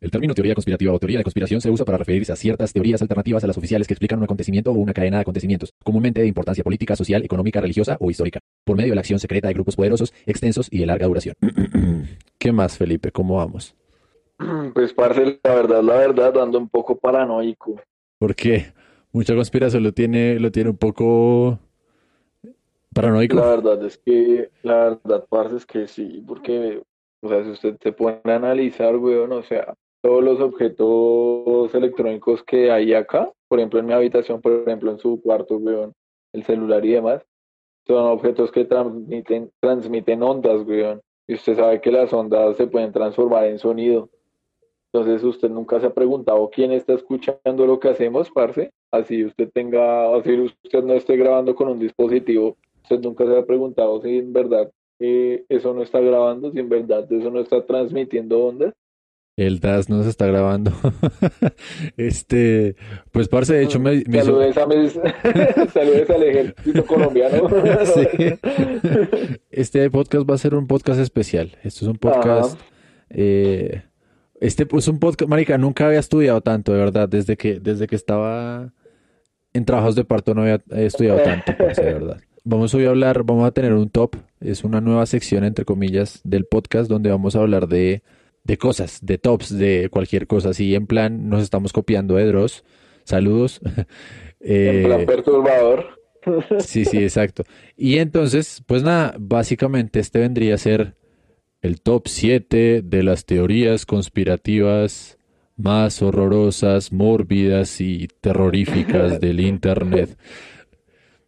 [0.00, 3.00] El término teoría conspirativa o teoría de conspiración se usa para referirse a ciertas teorías
[3.02, 6.26] alternativas a las oficiales que explican un acontecimiento o una cadena de acontecimientos, comúnmente de
[6.26, 9.76] importancia política, social, económica, religiosa o histórica, por medio de la acción secreta de grupos
[9.76, 11.34] poderosos, extensos y de larga duración.
[12.38, 13.10] ¿Qué más, Felipe?
[13.12, 13.74] ¿Cómo vamos?
[14.74, 17.80] Pues, parce, la verdad, la verdad, ando un poco paranoico.
[18.18, 18.66] ¿Por qué?
[19.12, 21.58] Mucha conspiración lo tiene, lo tiene un poco
[22.92, 23.36] paranoico.
[23.36, 26.82] La verdad es que, la verdad, parce, es que sí, porque,
[27.22, 29.74] o sea, si usted se pone a analizar, weón, o sea,
[30.06, 34.98] todos los objetos electrónicos que hay acá, por ejemplo, en mi habitación, por ejemplo, en
[34.98, 35.94] su cuarto, weón,
[36.32, 37.26] el celular y demás,
[37.88, 41.00] son objetos que transmiten, transmiten ondas, weón.
[41.26, 44.08] Y usted sabe que las ondas se pueden transformar en sonido.
[44.92, 48.70] Entonces usted nunca se ha preguntado quién está escuchando lo que hacemos, parce.
[48.92, 53.44] Así usted tenga, así usted no esté grabando con un dispositivo, usted nunca se ha
[53.44, 57.66] preguntado si en verdad eh, eso no está grabando, si en verdad eso no está
[57.66, 58.72] transmitiendo ondas.
[59.36, 60.72] El DAS no se está grabando.
[61.98, 62.74] este,
[63.12, 64.92] pues parce, de hecho me, me saludes, a mis,
[65.72, 67.48] saludes al ejército colombiano.
[67.84, 68.38] sí.
[69.50, 71.56] Este podcast va a ser un podcast especial.
[71.62, 72.58] Esto es un podcast
[73.10, 73.82] eh,
[74.40, 77.86] este es pues, un podcast, marica, nunca había estudiado tanto, de verdad, desde que, desde
[77.86, 78.72] que estaba
[79.52, 82.20] en trabajos de parto no había estudiado tanto, de verdad.
[82.44, 86.20] Vamos hoy a hablar, vamos a tener un top, es una nueva sección, entre comillas,
[86.22, 88.02] del podcast donde vamos a hablar de,
[88.46, 92.64] de cosas, de tops, de cualquier cosa, así en plan, nos estamos copiando de Dross,
[93.04, 93.60] saludos.
[94.40, 96.00] en plan eh, perturbador.
[96.58, 97.44] sí, sí, exacto.
[97.76, 100.94] Y entonces, pues nada, básicamente este vendría a ser
[101.60, 105.18] el top 7 de las teorías conspirativas
[105.56, 110.16] más horrorosas, mórbidas y terroríficas del Internet.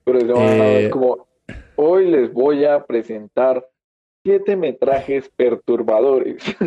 [0.05, 1.27] Pero eso es eh, como,
[1.77, 3.67] hoy les voy a presentar
[4.29, 6.37] siete metrajes perturbadores.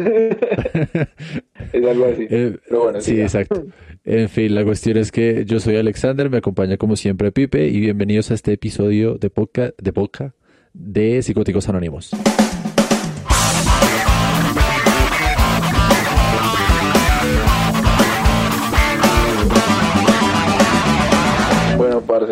[1.73, 2.25] es algo así.
[2.27, 2.57] Eh,
[2.99, 3.63] sí, exacto.
[4.03, 7.79] En fin, la cuestión es que yo soy Alexander, me acompaña como siempre Pipe y
[7.81, 10.35] bienvenidos a este episodio de podcast de, podcast
[10.73, 12.09] de Psicóticos Anónimos.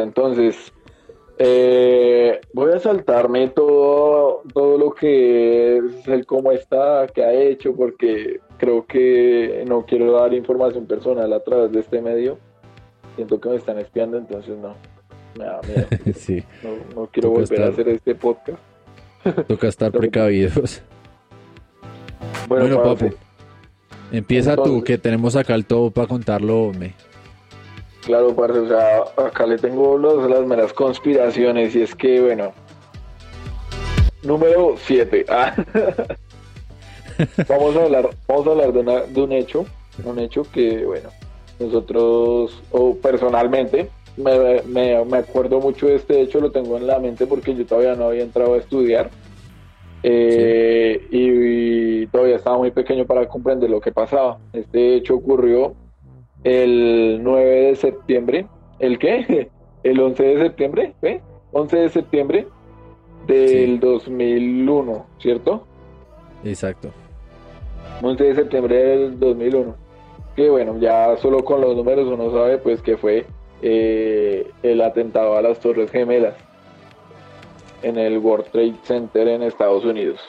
[0.02, 0.74] entonces
[1.38, 1.99] eh,
[2.54, 8.40] voy a saltarme todo, todo lo que es el cómo está, que ha hecho, porque
[8.58, 12.38] creo que no quiero dar información personal a través de este medio.
[13.16, 14.76] Siento que me están espiando, entonces no.
[15.38, 15.88] Me da miedo.
[16.16, 16.44] sí.
[16.96, 18.60] No, quiero volver a hacer este podcast.
[19.48, 20.82] Toca estar precavidos.
[22.48, 23.10] Bueno, papu.
[24.12, 26.96] Empieza tú, que tenemos acá el todo para contarlo, me.
[28.10, 32.54] Claro, parce, o sea, acá le tengo los, las meras conspiraciones y es que, bueno,
[34.24, 35.28] número 7.
[35.30, 35.54] Ah.
[37.48, 39.66] vamos a hablar, vamos a hablar de, de, un hecho,
[40.04, 41.10] un hecho que, bueno,
[41.60, 46.98] nosotros, o personalmente, me, me, me, acuerdo mucho de este hecho, lo tengo en la
[46.98, 49.12] mente porque yo todavía no había entrado a estudiar.
[50.02, 54.40] Eh, y, y todavía estaba muy pequeño para comprender lo que pasaba.
[54.52, 55.76] Este hecho ocurrió
[56.44, 58.48] el 9 de septiembre.
[58.80, 59.50] ¿El qué?
[59.84, 61.22] El 11 de septiembre, ¿eh?
[61.54, 62.48] 11 de septiembre
[63.28, 65.66] del 2001, ¿cierto?
[66.44, 66.90] Exacto.
[68.02, 69.76] 11 de septiembre del 2001.
[70.36, 73.26] Que bueno, ya solo con los números uno sabe pues que fue
[73.62, 76.36] eh, el atentado a las Torres Gemelas
[77.84, 80.20] en el World Trade Center en Estados Unidos.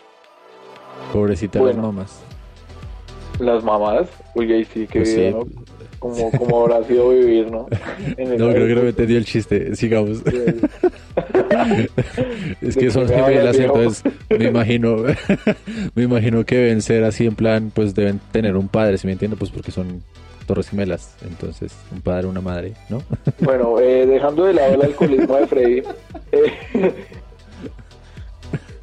[1.13, 2.23] Pobrecita las mamás.
[3.39, 5.35] Las mamás, oye, sí, que pues
[6.01, 7.69] como, como habrá sido vivir, ¿no?
[7.69, 10.23] no, creo que no me entendió el chiste, sigamos.
[12.61, 14.97] es que son gemelas, entonces me imagino,
[15.95, 19.13] me imagino que deben ser así en plan, pues deben tener un padre, si me
[19.13, 20.03] entiendo, pues porque son
[20.47, 23.03] torres gemelas, entonces un padre, una madre, ¿no?
[23.41, 25.83] bueno, eh, dejando de lado el alcoholismo de Freddy,
[26.33, 26.95] eh,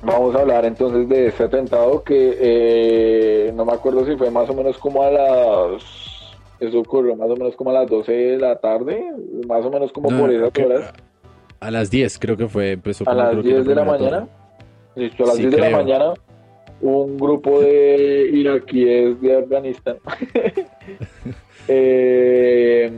[0.04, 4.48] vamos a hablar entonces de ese atentado que eh, no me acuerdo si fue más
[4.52, 6.07] o menos como a las
[6.60, 9.04] eso ocurrió más o menos como a las 12 de la tarde,
[9.48, 10.94] más o menos como por esas horas.
[11.60, 14.28] A las 10 creo que fue, empezó A las 10 de la mañana.
[14.96, 16.14] Listo, a las 10 de la mañana
[16.82, 19.98] un grupo de iraquíes de Afganistán.
[21.68, 22.92] eh,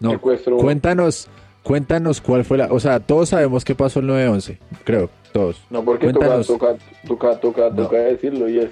[0.00, 1.28] no, cuéntanos,
[1.62, 5.60] cuéntanos cuál fue la, o sea, todos sabemos qué pasó el 9-11, creo, todos.
[5.70, 8.70] No, porque toca, toca, toca, toca, toca decirlo y es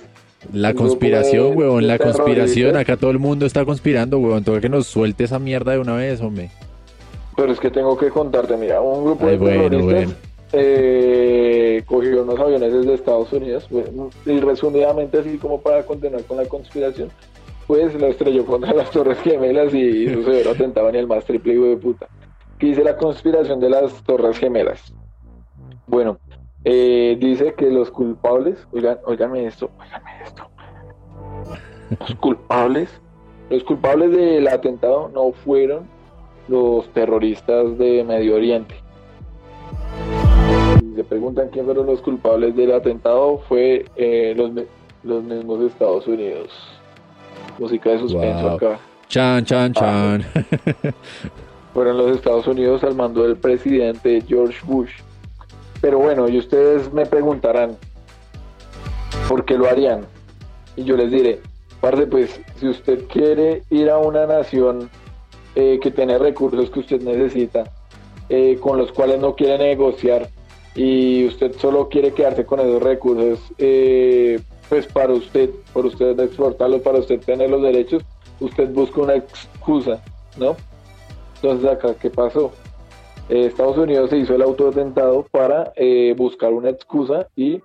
[0.53, 2.77] la conspiración, huevón, la conspiración.
[2.77, 4.45] Acá todo el mundo está conspirando, huevón.
[4.45, 6.51] Toca que nos suelte esa mierda de una vez, hombre.
[7.37, 10.17] Pero es que tengo que contarte, mira, un grupo de terroristas
[10.53, 13.69] eh, cogió unos aviones desde Estados Unidos,
[14.25, 17.11] y resumidamente así como para continuar con la conspiración,
[17.67, 21.55] pues lo estrelló contra las Torres Gemelas y su severo atentado en el más triple
[21.55, 22.07] hijo de puta.
[22.59, 24.95] ¿Qué dice la conspiración de las Torres Gemelas?
[25.87, 26.19] Bueno,
[26.69, 30.49] eh, dice que los culpables, oigan, oiganme esto, oiganme esto.
[32.01, 32.91] Los culpables,
[33.51, 35.87] los culpables del atentado no fueron
[36.49, 38.75] los terroristas de Medio Oriente.
[40.81, 44.51] Si se preguntan quién fueron los culpables del atentado, fue eh, los,
[45.05, 46.49] los mismos Estados Unidos.
[47.61, 48.57] Música de suspenso Wow.
[48.57, 48.79] acá.
[49.09, 50.25] Chan, chan, chan.
[51.73, 54.91] fueron los Estados Unidos al mando del presidente George Bush.
[55.87, 57.77] Pero bueno, y ustedes me preguntarán,
[59.29, 60.05] ¿por qué lo harían?
[60.75, 61.39] Y yo les diré,
[61.81, 64.91] parce, pues si usted quiere ir a una nación
[65.55, 67.73] eh, que tiene recursos que usted necesita,
[68.29, 70.29] eh, con los cuales no quiere negociar,
[70.75, 76.83] y usted solo quiere quedarse con esos recursos, eh, pues para usted, por usted exportarlos,
[76.83, 78.03] para usted tener los derechos,
[78.41, 80.03] usted busca una excusa,
[80.37, 80.57] ¿no?
[81.37, 82.51] Entonces acá, ¿qué pasó?
[83.29, 87.61] Eh, Estados Unidos se hizo el autoatentado para eh, buscar una excusa y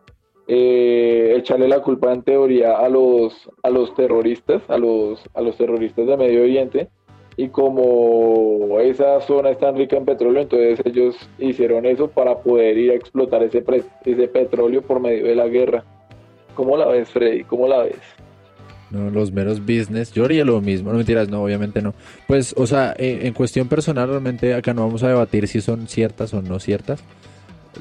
[0.48, 5.56] eh, echarle la culpa en teoría a los a los terroristas, a los a los
[5.58, 6.90] terroristas de Medio Oriente
[7.38, 12.78] y como esa zona es tan rica en petróleo, entonces ellos hicieron eso para poder
[12.78, 13.64] ir a explotar ese
[14.06, 15.84] ese petróleo por medio de la guerra.
[16.56, 17.44] ¿Cómo la ves, Freddy?
[17.46, 18.21] ¿Cómo la ves?
[18.92, 20.12] No, los meros business.
[20.12, 20.92] Yo haría lo mismo.
[20.92, 21.94] No mentiras, no, obviamente no.
[22.28, 25.88] Pues, o sea, eh, en cuestión personal, realmente acá no vamos a debatir si son
[25.88, 27.02] ciertas o no ciertas.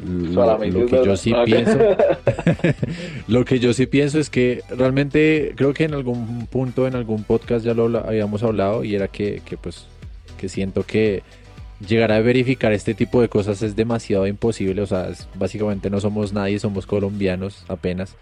[0.04, 1.76] Lo, lo que yo sí pienso,
[3.28, 7.24] lo que yo sí pienso es que realmente creo que en algún punto, en algún
[7.24, 9.86] podcast ya lo habíamos hablado y era que, que pues,
[10.38, 11.22] que siento que
[11.86, 14.82] llegar a verificar este tipo de cosas es demasiado imposible.
[14.82, 18.14] O sea, es- básicamente no somos nadie, somos colombianos apenas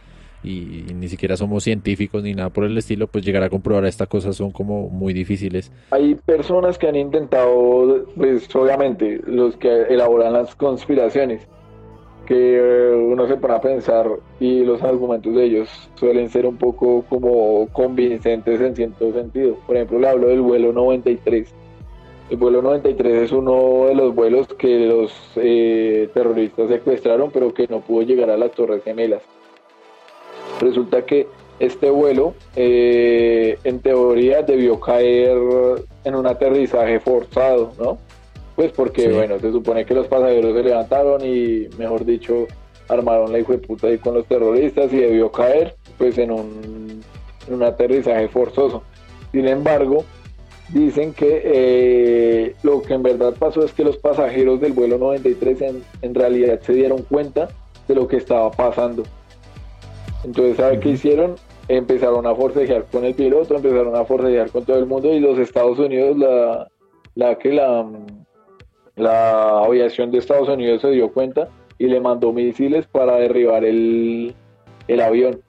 [0.42, 3.84] y, y ni siquiera somos científicos ni nada por el estilo, pues llegar a comprobar
[3.84, 5.72] estas cosas son como muy difíciles.
[5.90, 11.46] Hay personas que han intentado, pues obviamente, los que elaboran las conspiraciones,
[12.26, 14.06] que eh, uno se pone a pensar
[14.38, 19.56] y los argumentos de ellos suelen ser un poco como convincentes en cierto sentido.
[19.66, 21.54] Por ejemplo, le hablo del vuelo 93.
[22.28, 27.66] El vuelo 93 es uno de los vuelos que los eh, terroristas secuestraron, pero que
[27.66, 29.22] no pudo llegar a las Torres Gemelas.
[30.60, 31.26] Resulta que
[31.60, 35.36] este vuelo, eh, en teoría, debió caer
[36.04, 37.98] en un aterrizaje forzado, ¿no?
[38.54, 39.08] Pues porque, Sí.
[39.08, 42.46] bueno, se supone que los pasajeros se levantaron y, mejor dicho,
[42.88, 47.02] armaron la hijo de puta ahí con los terroristas y debió caer, pues, en un,
[47.46, 48.82] en un aterrizaje forzoso.
[49.32, 50.04] Sin embargo,
[50.70, 55.60] dicen que eh, lo que en verdad pasó es que los pasajeros del vuelo 93
[55.62, 57.48] en, en realidad se dieron cuenta
[57.86, 59.02] de lo que estaba pasando.
[60.24, 61.36] Entonces, ¿sabe qué hicieron?
[61.68, 65.38] Empezaron a forcejear con el piloto, empezaron a forcejear con todo el mundo y los
[65.38, 66.68] Estados Unidos, la,
[67.14, 67.86] la que la,
[68.96, 71.48] la aviación de Estados Unidos se dio cuenta
[71.78, 74.34] y le mandó misiles para derribar el,
[74.88, 75.40] el avión.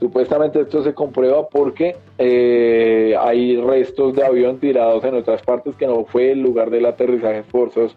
[0.00, 5.88] Supuestamente esto se comprueba porque eh, hay restos de avión tirados en otras partes que
[5.88, 7.96] no fue el lugar del aterrizaje forzoso.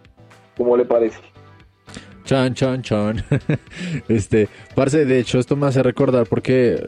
[0.58, 1.31] ¿Cómo le parece?
[2.32, 3.24] Chan, chan, chan.
[4.08, 6.82] Este, parce, de hecho, esto me hace recordar porque, eh,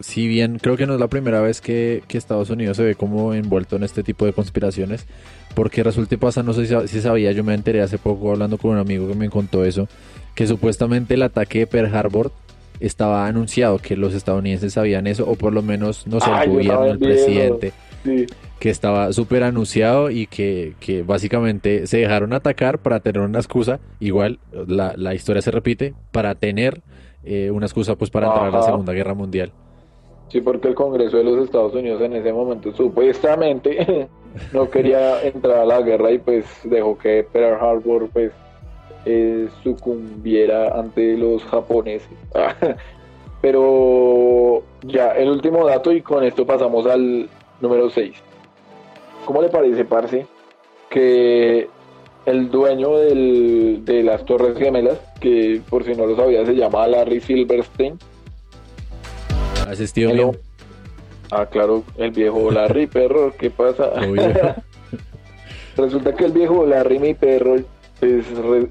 [0.00, 2.94] si bien creo que no es la primera vez que, que Estados Unidos se ve
[2.94, 5.06] como envuelto en este tipo de conspiraciones,
[5.54, 8.30] porque resulta y pasa, no sé si, sab- si sabía, yo me enteré hace poco
[8.32, 9.88] hablando con un amigo que me contó eso,
[10.34, 12.30] que supuestamente el ataque de Pearl Harbor
[12.78, 16.52] estaba anunciado, que los estadounidenses sabían eso, o por lo menos, no sé, el yo
[16.52, 17.72] gobierno, el presidente
[18.04, 18.26] Sí.
[18.58, 23.80] Que estaba súper anunciado y que, que básicamente se dejaron atacar para tener una excusa.
[24.00, 26.82] Igual la, la historia se repite para tener
[27.24, 28.66] eh, una excusa pues para entrar a la Ajá.
[28.66, 29.52] Segunda Guerra Mundial.
[30.28, 34.08] Sí, porque el Congreso de los Estados Unidos en ese momento supuestamente
[34.52, 38.32] no quería entrar a la guerra y pues dejó que Pearl Harbor pues
[39.06, 42.08] eh, sucumbiera ante los japoneses.
[43.40, 47.28] Pero ya, el último dato y con esto pasamos al
[47.60, 48.22] número 6.
[49.24, 50.26] ¿Cómo le parece, Parce,
[50.90, 51.68] que
[52.26, 56.86] el dueño del- de las Torres Gemelas, que por si no lo sabía se llama
[56.86, 57.98] Larry Silverstein,
[59.96, 60.32] Hello.
[60.32, 60.40] mío.
[61.30, 63.90] Ah, claro, el viejo Larry, perro, ¿qué pasa?
[65.76, 67.56] Resulta que el viejo Larry, mi perro,
[67.98, 68.26] pues,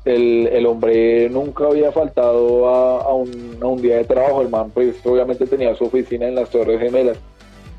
[0.06, 4.42] el, el hombre nunca había faltado a, a un, a un día de trabajo.
[4.42, 7.18] El man, pues, obviamente tenía su oficina en las Torres Gemelas.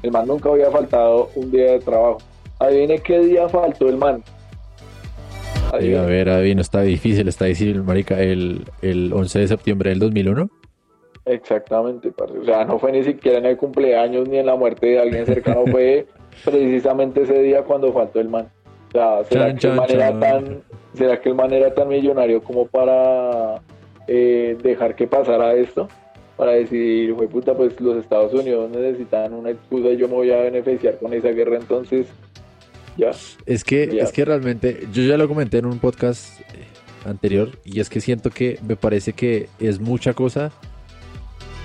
[0.02, 2.18] El man nunca había faltado un día de trabajo.
[2.58, 4.22] Adivine qué día faltó el man.
[5.72, 5.98] Adivine.
[5.98, 9.98] a ver, David, no está difícil, está difícil, marica, el, el 11 de septiembre del
[9.98, 10.48] 2001.
[11.26, 12.38] Exactamente, parce.
[12.38, 15.26] O sea, no fue ni siquiera en el cumpleaños ni en la muerte de alguien
[15.26, 16.06] cercano, fue
[16.44, 18.48] precisamente ese día cuando faltó el man.
[18.88, 20.62] O sea, ¿será, Chan, que, el chan, man era tan,
[20.94, 23.60] ¿será que el man era tan millonario como para
[24.06, 25.88] eh, dejar que pasara esto?
[26.36, 30.30] Para decidir, fue puta, pues los Estados Unidos necesitan una excusa y yo me voy
[30.32, 32.08] a beneficiar con esa guerra, entonces
[32.96, 33.10] ya.
[33.46, 34.02] Es que, Ya.
[34.04, 36.44] es que realmente, yo ya lo comenté en un podcast eh,
[37.08, 40.52] anterior, y es que siento que me parece que es mucha cosa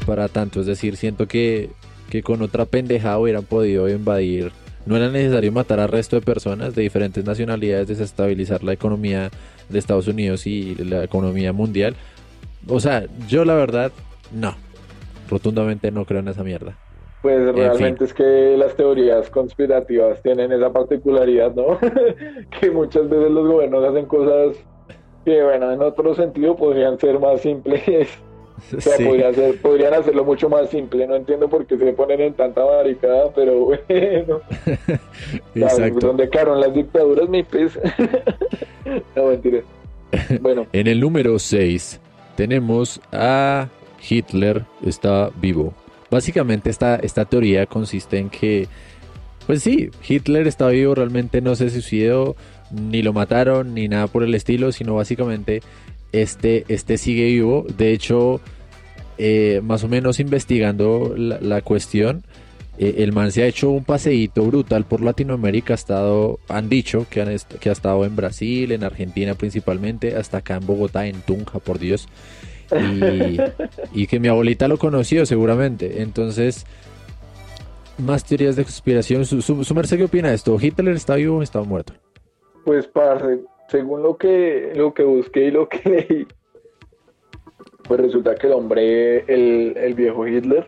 [0.05, 0.59] para tanto.
[0.61, 1.69] Es decir, siento que,
[2.09, 4.51] que con otra pendejada hubieran podido invadir.
[4.85, 9.29] No era necesario matar al resto de personas de diferentes nacionalidades, desestabilizar la economía
[9.69, 11.95] de Estados Unidos y la economía mundial.
[12.67, 13.91] O sea, yo la verdad,
[14.33, 14.55] no.
[15.29, 16.75] Rotundamente no creo en esa mierda.
[17.21, 21.77] Pues realmente es que las teorías conspirativas tienen esa particularidad, ¿no?
[22.61, 24.55] que muchas veces los gobiernos hacen cosas
[25.25, 27.83] que, bueno, en otro sentido podrían ser más simples.
[28.77, 29.05] O sea, Sí.
[29.05, 31.07] podrían, ser- podrían hacerlo mucho más simple.
[31.07, 33.53] No entiendo por qué se ponen en tanta barricada, pero
[33.87, 34.41] bueno.
[35.55, 36.07] Exacto.
[36.07, 37.79] Donde quedaron las dictaduras, mi pez.
[39.15, 39.59] no, mentira.
[40.41, 42.01] Bueno, En el número 6
[42.35, 43.67] tenemos a
[44.09, 45.73] Hitler está vivo.
[46.11, 48.67] Básicamente esta, esta teoría consiste en que,
[49.45, 52.35] pues sí, Hitler está vivo, realmente no se suicidó,
[52.71, 55.61] ni lo mataron, ni nada por el estilo, sino básicamente
[56.11, 57.65] este, este sigue vivo.
[57.77, 58.41] De hecho,
[59.17, 62.23] eh, más o menos investigando la, cuestión,
[62.77, 67.05] eh, el man se ha hecho un paseíto brutal por Latinoamérica, ha estado, han dicho
[67.09, 71.21] que, han que ha estado en Brasil, en Argentina principalmente, hasta acá en Bogotá, en
[71.21, 72.07] Tunja, por Dios.
[73.93, 76.01] Y, que mi abuelita lo conoció seguramente.
[76.01, 76.65] Entonces,
[77.97, 79.25] más teorías de conspiración.
[79.25, 80.57] ¿Su, su, merced qué opina de esto?
[80.59, 81.93] ¿Hitler está vivo o está muerto?
[82.65, 86.27] pues parce, según lo que, lo que busqué y lo que leí,
[87.87, 90.67] pues resulta que el hombre, el, el viejo Hitler,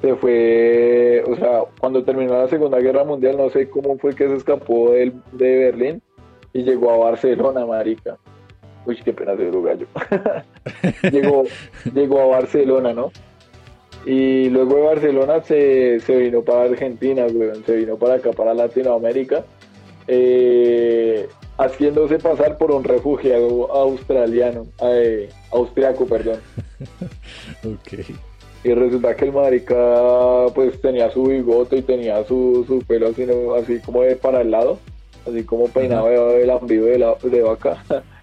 [0.00, 4.26] se fue, o sea, cuando terminó la Segunda Guerra Mundial, no sé cómo fue que
[4.28, 6.02] se escapó del- de Berlín
[6.54, 8.16] y llegó a Barcelona, marica.
[8.86, 9.86] Uy, qué pena de gallo.
[11.10, 11.44] llegó,
[11.94, 13.10] llegó a Barcelona, ¿no?
[14.06, 18.52] Y luego de Barcelona se, se vino para Argentina, weón, se vino para acá, para
[18.52, 19.44] Latinoamérica,
[20.06, 21.26] eh,
[21.56, 26.40] haciéndose pasar por un refugiado australiano, eh, austriaco, perdón.
[27.64, 28.04] Ok.
[28.64, 33.26] Y resulta que el marica pues tenía su bigote y tenía su, su pelo así,
[33.58, 34.78] así como de para el lado,
[35.26, 37.82] así como peinado de lambido de, de vaca.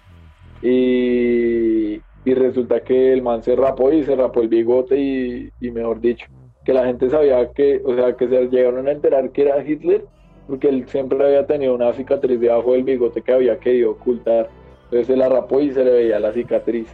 [0.62, 5.70] y, y resulta que el man se rapó y se rapó el bigote y, y
[5.70, 6.26] mejor dicho,
[6.64, 10.04] que la gente sabía que, o sea, que se llegaron a enterar que era Hitler
[10.46, 14.48] porque él siempre había tenido una cicatriz debajo del bigote que había querido ocultar.
[14.84, 16.88] Entonces se la rapó y se le veía la cicatriz.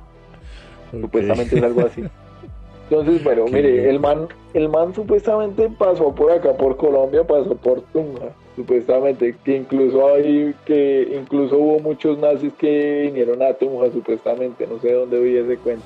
[0.91, 2.05] Supuestamente es algo así.
[2.91, 7.83] Entonces, bueno, mire, el man, el man supuestamente pasó por acá, por Colombia, pasó por
[7.93, 14.67] Tunja, supuestamente, que incluso hay, que incluso hubo muchos nazis que vinieron a Tunja, supuestamente,
[14.67, 15.85] no sé de dónde vi ese cuento.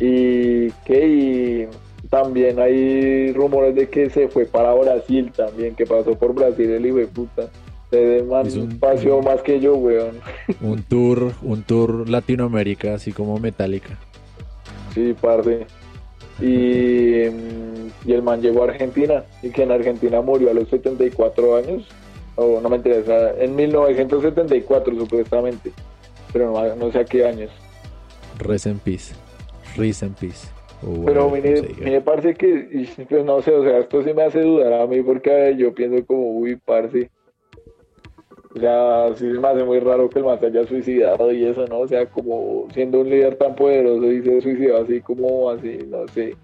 [0.00, 1.68] Y que y
[2.08, 6.84] también hay rumores de que se fue para Brasil también, que pasó por Brasil el
[6.86, 7.48] hijo de puta.
[7.92, 10.16] Un- paseó más que yo, weón.
[10.60, 13.96] Un tour, un tour Latinoamérica, así como Metallica.
[14.92, 15.66] Sí, parce.
[16.40, 20.68] Y, mm, y el man llegó a Argentina y que en Argentina murió a los
[20.68, 21.86] 74 años.
[22.36, 25.72] O no me interesa, en 1974 supuestamente.
[26.32, 27.50] Pero no, no sé a qué años.
[28.38, 29.14] Rest in peace.
[29.76, 30.48] Rest in peace.
[30.82, 34.72] O Pero bueno, mire, que, pues no sé, o sea, esto sí me hace dudar
[34.72, 37.10] a mí porque yo pienso como, uy, parce.
[38.56, 41.44] O sea, sí se me hace muy raro que el man se haya suicidado y
[41.44, 41.80] eso, ¿no?
[41.80, 46.06] O sea, como siendo un líder tan poderoso y se suicidó así como así, no
[46.14, 46.36] sé.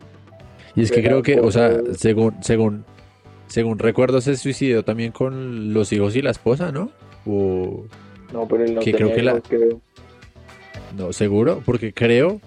[0.75, 2.85] Y es que Pero creo que, o sea, según, según,
[3.47, 6.91] según recuerdo, se suicidó también con los hijos y la esposa, ¿no?
[7.27, 7.85] O
[8.33, 9.81] No, pero él no Que creo que la- hijos, creo.
[10.97, 12.41] no, seguro, porque creo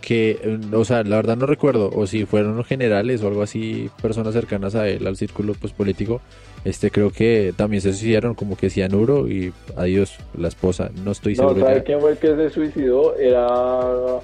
[0.00, 3.90] que, o sea, la verdad no recuerdo, o si fueron los generales o algo así,
[4.02, 6.20] personas cercanas a él, al círculo pues político,
[6.64, 11.34] este creo que también se suicidaron como que cianuro y adiós, la esposa, no estoy
[11.34, 11.84] No, seguro ¿sabe ya.
[11.84, 13.16] quién fue el que se suicidó?
[13.16, 14.20] Era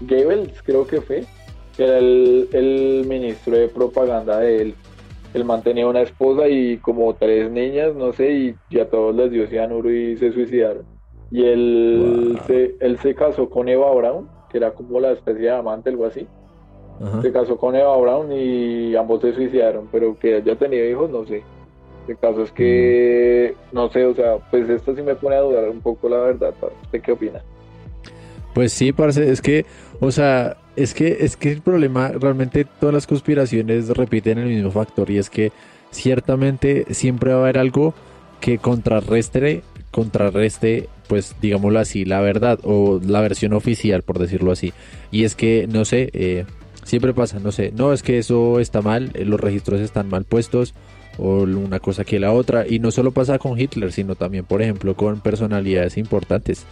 [0.00, 1.24] Goebbels, creo que fue,
[1.76, 4.74] que era el, el ministro de propaganda de él.
[5.34, 9.30] Él mantenía una esposa y como tres niñas, no sé, y, y a todos les
[9.30, 10.84] dio cianuro y se suicidaron.
[11.30, 12.46] Y él, Wow.
[12.46, 16.04] se, él se casó con Eva Braun, que era como la especie de amante, algo
[16.04, 16.26] así.
[17.02, 17.22] Ajá.
[17.22, 21.24] Se casó con Eva Braun y ambos se suicidaron, pero que haya tenido hijos, no
[21.24, 21.42] sé.
[22.08, 25.68] El caso es que, no sé, o sea, pues esto sí me pone a dudar
[25.68, 26.54] un poco la verdad.
[26.84, 27.40] ¿Usted qué opina?
[28.54, 29.64] Pues sí, parce, es que,
[30.00, 34.70] o sea, es que, es que el problema, realmente todas las conspiraciones repiten el mismo
[34.70, 35.52] factor y es que
[35.90, 37.94] ciertamente siempre va a haber algo
[38.40, 44.72] que contrarrestre, contrarreste, pues digámoslo así, la verdad o la versión oficial, por decirlo así.
[45.10, 46.44] Y es que, no sé, eh,
[46.84, 50.24] siempre pasa, no sé, no es que eso está mal, eh, los registros están mal
[50.24, 50.74] puestos
[51.18, 52.66] o una cosa que la otra.
[52.66, 56.64] Y no solo pasa con Hitler, sino también, por ejemplo, con personalidades importantes.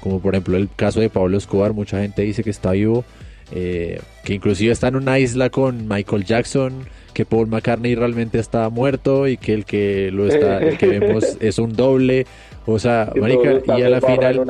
[0.00, 3.04] Como por ejemplo el caso de Pablo Escobar, mucha gente dice que está vivo,
[3.52, 8.68] eh, que inclusive está en una isla con Michael Jackson, que Paul McCartney realmente está
[8.68, 12.26] muerto y que el que lo está, el que vemos es un doble.
[12.70, 14.44] O sea, marica, y a la final.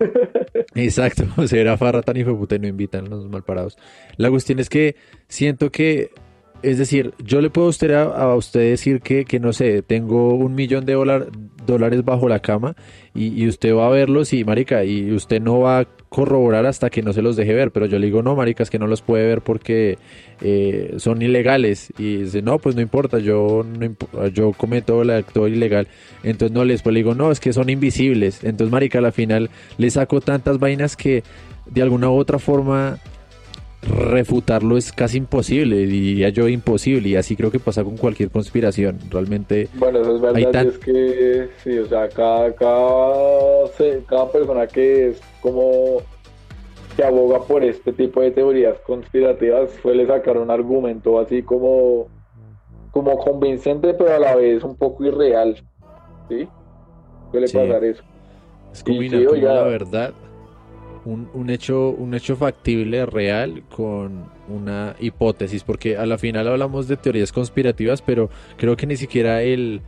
[0.74, 3.76] Exacto, o sea, era farra tan hijo de puta y no invitan los mal parados.
[4.16, 4.96] La cuestión es que
[5.28, 6.10] siento que
[6.62, 10.34] es decir, yo le puedo a usted, a, usted decir que, que, no sé, tengo
[10.34, 10.94] un millón de
[11.66, 12.74] dólares bajo la cama
[13.14, 17.02] y, usted va a verlos y, marica, y usted no va a corroborar hasta que
[17.02, 17.72] no se los deje ver.
[17.72, 19.98] Pero yo le digo, no, marica, es que no los puede ver porque
[20.40, 21.92] eh, son ilegales.
[21.98, 25.88] Y dice, no, pues no importa, yo, no, yo cometo el acto ilegal.
[26.22, 28.44] Entonces no, les pues le digo, no, es que son invisibles.
[28.44, 31.22] Entonces, marica, a la final le saco tantas vainas que
[31.66, 32.98] de alguna u otra forma
[33.82, 38.98] refutarlo es casi imposible, diría yo imposible, y así creo que pasa con cualquier conspiración,
[39.10, 39.68] realmente...
[39.74, 43.68] Bueno, eso es verdad, es que sí, o sea, cada, cada,
[44.06, 46.02] cada persona que es como
[46.96, 52.06] que aboga por este tipo de teorías conspirativas suele sacar un argumento así como,
[52.92, 55.56] como convincente, pero a la vez un poco irreal,
[56.28, 56.46] ¿sí?
[57.30, 58.02] Suele pasar eso.
[58.72, 60.12] Es como la verdad
[61.04, 66.88] un, un, hecho, un hecho factible, real, con una hipótesis, porque a la final hablamos
[66.88, 69.80] de teorías conspirativas, pero creo que ni siquiera el...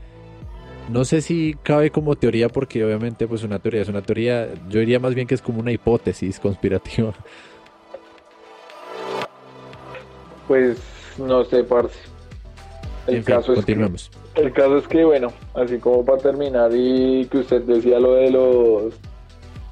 [0.90, 4.80] No sé si cabe como teoría, porque obviamente pues una teoría es una teoría, yo
[4.80, 7.14] diría más bien que es como una hipótesis conspirativa.
[10.46, 10.78] Pues
[11.16, 11.98] no sé, parce.
[13.06, 17.38] El caso es Que, el caso es que, bueno, así como para terminar y que
[17.38, 18.94] usted decía lo de los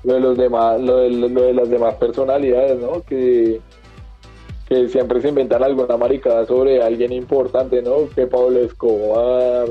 [0.04, 3.02] lo de los demás, lo de, lo de las demás personalidades, ¿no?
[3.02, 3.60] Que,
[4.68, 8.08] que siempre se inventan alguna maricada sobre alguien importante, ¿no?
[8.14, 9.68] Que Pablo Escobar,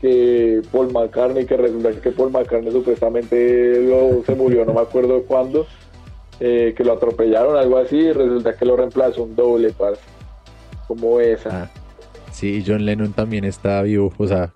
[0.00, 3.86] que Paul McCartney, que resulta que Paul McCartney supuestamente
[4.24, 5.66] se murió, no me acuerdo cuándo,
[6.40, 10.00] eh, que lo atropellaron, algo así, y resulta que lo reemplazó un doble, parce,
[10.88, 11.64] como esa.
[11.64, 11.70] Ah,
[12.32, 14.54] sí, John Lennon también está vivo, o sea,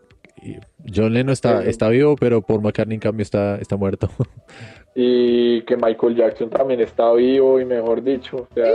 [0.92, 4.10] John Lennon está, está vivo, pero Paul McCartney en cambio está, está muerto.
[4.94, 8.70] y que Michael Jackson también está vivo y mejor dicho, o sea,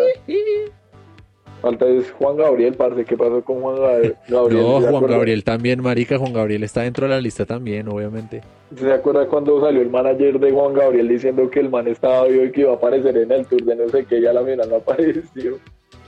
[1.61, 4.15] falta es Juan Gabriel, parce, ¿qué pasó con Juan Gabriel?
[4.27, 8.41] no, Juan Gabriel también, marica, Juan Gabriel está dentro de la lista también, obviamente.
[8.75, 12.43] ¿Se acuerda cuando salió el manager de Juan Gabriel diciendo que el man estaba vivo
[12.43, 14.65] y que iba a aparecer en el tour de no sé qué, ya la mira
[14.65, 15.57] no apareció?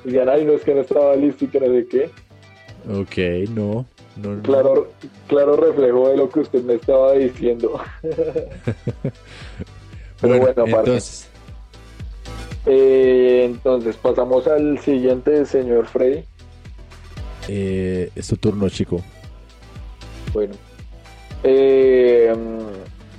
[0.03, 2.09] Decían, ay, no es que no estaba listo y que no sé qué.
[2.89, 3.85] Ok, no.
[4.17, 4.89] No, claro,
[5.27, 7.79] claro reflejo de lo que usted me estaba diciendo.
[10.21, 11.27] Pero bueno, entonces...
[12.65, 16.23] Eh, entonces pasamos al siguiente, señor Freddy.
[17.47, 19.01] Eh, es tu turno, chico.
[20.31, 20.53] Bueno,
[21.43, 22.33] eh,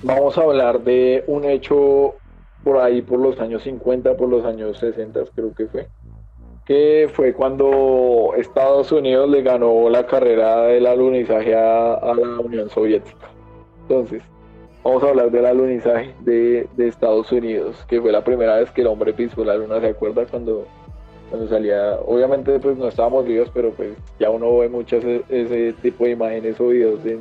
[0.02, 2.14] vamos a hablar de un hecho
[2.62, 5.88] por ahí, por los años 50, por los años 60, creo que fue.
[6.64, 13.28] Que fue cuando Estados Unidos le ganó la carrera del alunizaje a la Unión Soviética.
[13.82, 14.22] Entonces,
[14.84, 18.80] vamos a hablar del alunizaje de, de, Estados Unidos, que fue la primera vez que
[18.80, 20.26] el hombre pisó la luna, ¿se acuerda?
[20.26, 20.66] Cuando,
[21.30, 25.72] cuando salía, obviamente pues no estábamos vivos, pero pues ya uno ve muchas e, ese,
[25.74, 27.20] tipo de imágenes o videos en,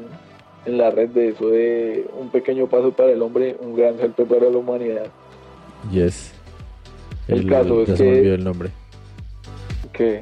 [0.65, 4.25] en, la red de eso, de un pequeño paso para el hombre, un gran salto
[4.25, 5.07] para la humanidad.
[5.91, 6.33] Yes.
[7.27, 8.33] El, caso es que...
[8.33, 8.71] el nombre.
[9.93, 10.21] ¿Qué?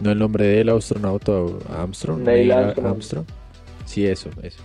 [0.00, 1.32] No el nombre del astronauta
[1.76, 2.22] Armstrong.
[2.22, 2.86] Neil Armstrong.
[2.86, 3.26] Armstrong.
[3.84, 4.60] Sí, eso, eso.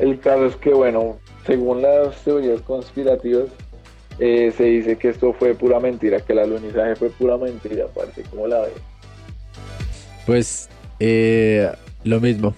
[0.00, 3.46] El caso es que, bueno, según las teorías conspirativas,
[4.18, 8.22] eh, se dice que esto fue pura mentira, que el alunizaje fue pura mentira, aparte,
[8.30, 8.72] ¿cómo la ve?
[10.26, 10.68] Pues
[11.00, 11.70] eh,
[12.04, 12.54] lo mismo,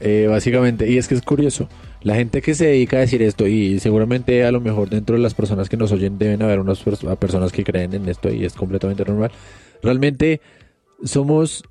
[0.00, 1.68] eh, básicamente, y es que es curioso,
[2.02, 5.22] la gente que se dedica a decir esto, y seguramente a lo mejor dentro de
[5.22, 6.82] las personas que nos oyen deben haber unas
[7.18, 9.30] personas que creen en esto y es completamente normal,
[9.82, 10.40] realmente
[11.04, 11.64] somos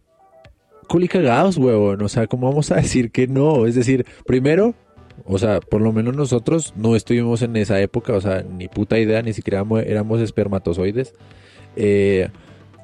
[0.87, 3.65] culicagados, huevón, o sea, ¿cómo vamos a decir que no?
[3.65, 4.75] Es decir, primero,
[5.25, 8.99] o sea, por lo menos nosotros no estuvimos en esa época, o sea, ni puta
[8.99, 11.13] idea, ni siquiera éramos espermatozoides.
[11.75, 12.29] Eh,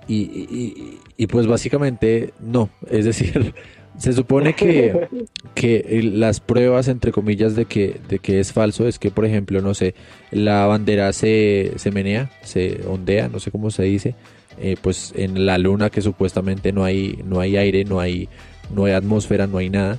[0.08, 3.54] y, pues básicamente no, es decir,
[3.98, 5.08] se supone que,
[5.54, 9.62] que las pruebas, entre comillas, de que, de que es falso es que, por ejemplo,
[9.62, 9.96] no sé,
[10.32, 14.16] la bandera se, se menea, se ondea, no sé cómo se dice,
[14.60, 18.30] eh, pues en la luna que supuestamente no hay, no hay aire, no hay,
[18.74, 19.98] no hay atmósfera, no hay nada,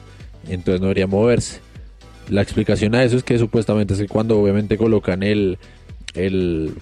[0.48, 1.61] entonces no debería moverse.
[2.31, 5.59] La explicación a eso es que supuestamente es que cuando obviamente colocan el,
[6.14, 6.75] el,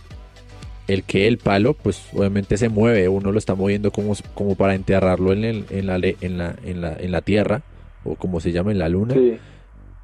[0.89, 4.75] el que el palo, pues obviamente se mueve, uno lo está moviendo como, como para
[4.75, 7.63] enterrarlo en, el, en, la, en, la, en, la, en la tierra,
[8.05, 9.15] o como se llama en la luna.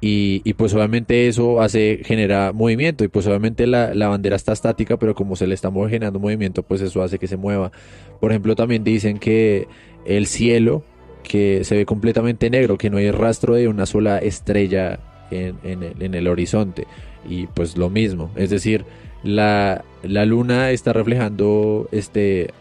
[0.05, 4.51] Y, y, pues obviamente eso hace, genera movimiento y pues obviamente la, la, bandera está
[4.51, 7.71] estática, pero como se le está generando movimiento, pues eso hace que se mueva.
[8.19, 9.69] Por ejemplo, también dicen que
[10.05, 10.83] el cielo,
[11.23, 14.99] que se ve completamente negro, que no hay rastro de una sola estrella
[15.31, 16.87] en, en, el, en el horizonte.
[17.27, 18.85] Y pues lo mismo, es decir,
[19.23, 22.53] la, la luna está reflejando este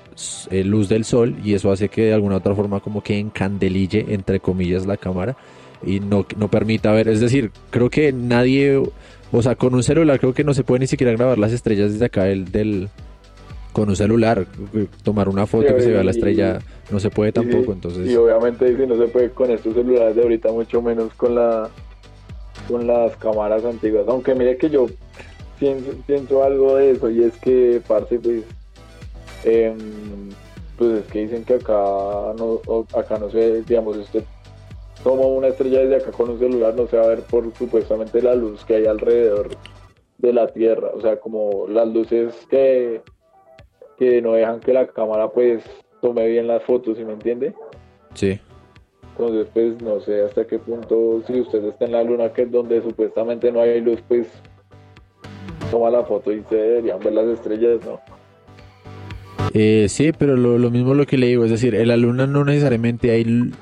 [0.50, 4.06] eh, luz del sol y eso hace que de alguna otra forma como que encandelille
[4.10, 5.36] entre comillas la cámara
[5.84, 8.80] y no, no permita ver, es decir, creo que nadie,
[9.32, 11.92] o sea, con un celular creo que no se puede ni siquiera grabar las estrellas
[11.92, 12.88] desde acá del, del
[13.72, 14.46] con un celular,
[15.02, 16.58] tomar una foto que se vea la estrella,
[16.90, 18.08] no se puede tampoco, entonces...
[18.08, 21.70] Y obviamente si no se puede con estos celulares de ahorita, mucho menos con la
[22.68, 24.86] con las cámaras antiguas, aunque mire que yo
[26.06, 28.44] siento, algo de eso y es que, parce, pues,
[29.44, 30.30] em,
[30.76, 31.72] pues es que dicen que acá
[32.36, 32.60] no,
[32.96, 34.24] acá no se, digamos, usted
[35.04, 38.22] toma una estrella desde acá con un celular, no se va a ver por supuestamente
[38.22, 39.50] la luz que hay alrededor
[40.18, 43.02] de la Tierra, o sea, como las luces que,
[43.98, 45.62] que no dejan que la cámara pues
[46.00, 47.54] tome bien las fotos, ¿sí me entiende?
[48.14, 48.40] Sí.
[49.12, 52.50] Entonces, pues no sé hasta qué punto, si usted está en la luna, que es
[52.50, 54.26] donde supuestamente no hay luz, pues
[55.70, 58.00] toma la foto y se deberían ver las estrellas, ¿no?
[59.54, 62.44] Eh, sí, pero lo, mismo lo que le digo, es decir, en la luna no
[62.44, 63.52] necesariamente hay,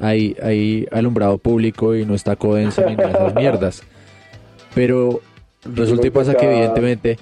[0.00, 3.82] hay, hay alumbrado público y no está codensa ni nada esas mierdas.
[4.74, 5.20] Pero
[5.64, 7.16] resulta y pasa que evidentemente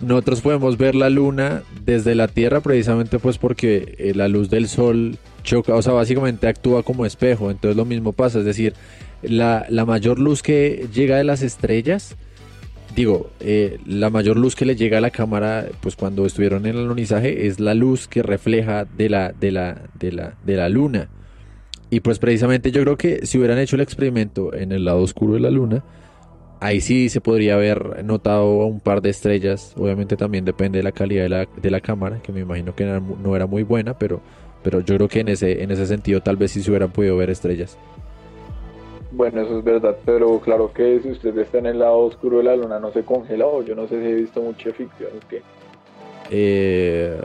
[0.00, 4.68] nosotros podemos ver la luna desde la Tierra precisamente pues porque eh, la luz del
[4.68, 8.74] sol choca, o sea, básicamente actúa como espejo, entonces lo mismo pasa, es decir,
[9.22, 12.16] la, la mayor luz que llega de las estrellas
[12.94, 16.76] digo, eh, la mayor luz que le llega a la cámara, pues cuando estuvieron en
[16.76, 20.68] el alunizaje, es la luz que refleja de la, de la, de la, de la
[20.68, 21.08] luna.
[21.90, 25.34] Y pues precisamente yo creo que si hubieran hecho el experimento en el lado oscuro
[25.34, 25.82] de la luna,
[26.60, 29.74] ahí sí se podría haber notado un par de estrellas.
[29.76, 32.84] Obviamente también depende de la calidad de la, de la cámara, que me imagino que
[32.84, 34.20] no era muy buena, pero,
[34.62, 37.16] pero yo creo que en ese, en ese sentido tal vez sí se hubieran podido
[37.16, 37.76] ver estrellas.
[39.12, 42.44] Bueno, eso es verdad, pero claro que si usted está en el lado oscuro de
[42.44, 45.28] la luna no se congela o yo no sé si he visto mucha ficción o
[45.28, 45.42] qué.
[46.30, 47.18] Eh,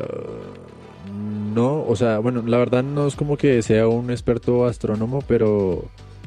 [1.54, 5.86] no, o sea, bueno, la verdad no es como que sea un experto astrónomo, pero,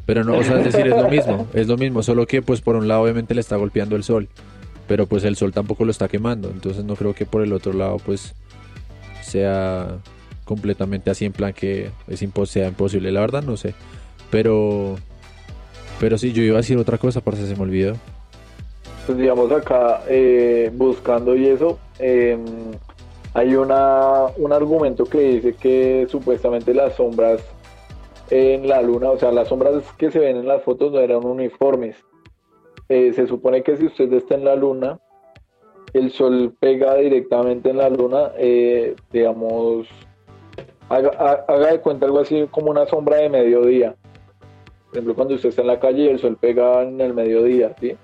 [0.08, 2.62] pero no, o sea, es decir, es lo mismo, es lo mismo, solo que pues
[2.62, 4.26] por un lado obviamente le está golpeando el sol,
[4.86, 7.74] pero pues el sol tampoco lo está quemando, entonces no creo que por el otro
[7.74, 8.34] lado pues
[9.20, 9.98] sea
[10.46, 13.74] completamente así en plan que es sea imposible, la verdad no sé,
[14.30, 14.96] pero
[16.00, 17.94] pero sí, yo iba a decir otra cosa, para se me olvidó.
[19.04, 22.46] Pues digamos acá, eh, buscando y eso, em,
[23.34, 27.42] hay una, un argumento que dice que supuestamente las sombras
[28.30, 31.24] en la luna, o sea, las sombras que se ven en las fotos no eran
[31.24, 31.96] uniformes.
[32.88, 34.98] Eh, se supone que si usted está en la luna,
[35.92, 39.88] el sol pega directamente en la luna, eh, digamos,
[40.88, 43.94] haga, haga, de cuenta algo así como una sombra de mediodía.
[44.86, 47.74] Por ejemplo, cuando usted está en la calle y el sol pega en el mediodía,
[47.80, 47.96] ¿sí?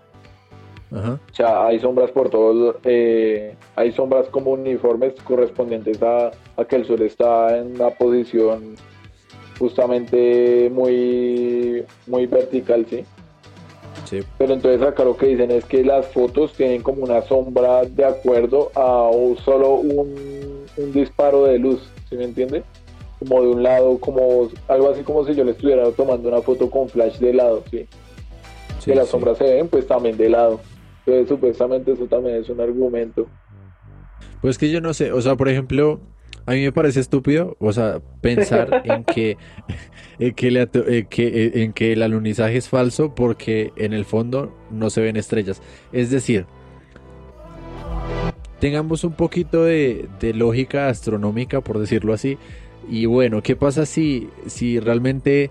[0.92, 6.30] O sea, hay sombras por todos, eh, hay sombras como uniformes correspondientes a,
[6.68, 8.76] que el sol está en una posición
[9.58, 13.04] justamente muy, muy vertical, ¿sí?
[14.04, 14.20] Sí.
[14.38, 18.04] Pero entonces acá lo que dicen es que las fotos tienen como una sombra de
[18.04, 19.10] acuerdo a
[19.44, 22.62] solo un, un disparo de luz, ¿sí me entiende?
[23.18, 26.70] como de un lado, como algo así como si yo le estuviera tomando una foto
[26.70, 27.86] con flash de lado, ¿sí?
[28.84, 30.60] que las sombras se ven pues también de lado.
[31.06, 33.26] Entonces supuestamente eso también es un argumento.
[34.40, 36.00] Pues que yo no sé, o sea, por ejemplo,
[36.46, 39.36] a mí me parece estúpido, o sea, pensar en que,
[40.18, 45.00] en que, que, en que el alunizaje es falso porque en el fondo no se
[45.00, 45.62] ven estrellas.
[45.92, 46.46] Es decir,
[48.60, 52.38] tengamos un poquito de, de lógica astronómica, por decirlo así.
[52.90, 55.50] Y bueno, ¿qué pasa si, si realmente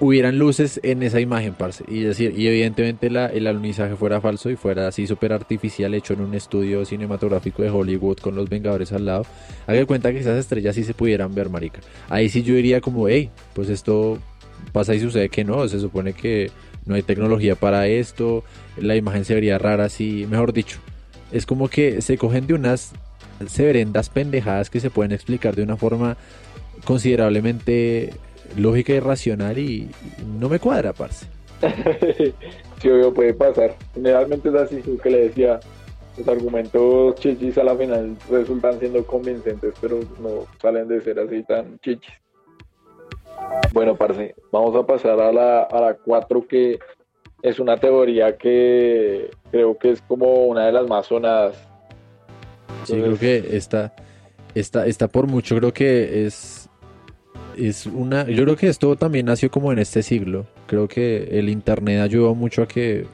[0.00, 1.84] hubieran luces en esa imagen, parce?
[1.86, 6.22] Y decir, y evidentemente el alunizaje fuera falso y fuera así súper artificial, hecho en
[6.22, 9.26] un estudio cinematográfico de Hollywood con los Vengadores al lado.
[9.66, 11.80] Haga cuenta que esas estrellas sí se pudieran ver, marica.
[12.08, 14.18] Ahí sí yo diría como, hey, pues esto
[14.72, 16.50] pasa y sucede que no, se supone que
[16.86, 18.42] no hay tecnología para esto,
[18.78, 20.78] la imagen se vería rara así, mejor dicho,
[21.30, 22.92] es como que se cogen de unas
[23.48, 26.16] severendas pendejadas que se pueden explicar de una forma
[26.84, 28.14] considerablemente
[28.56, 29.90] lógica y racional y
[30.38, 31.26] no me cuadra, parce.
[32.80, 33.74] sí, obvio, puede pasar.
[33.94, 35.60] Generalmente es así, que le decía,
[36.16, 41.42] los argumentos chichis a la final resultan siendo convincentes, pero no salen de ser así
[41.42, 42.14] tan chichis.
[43.72, 46.78] Bueno, parce, vamos a pasar a la, a la 4 que
[47.42, 51.56] es una teoría que creo que es como una de las más sonadas.
[52.84, 53.94] sí, creo que está,
[54.54, 56.59] está, está por mucho, creo que es,
[57.68, 60.46] es una, yo creo que esto también nació como en este siglo.
[60.66, 63.06] Creo que el internet ayudó mucho a que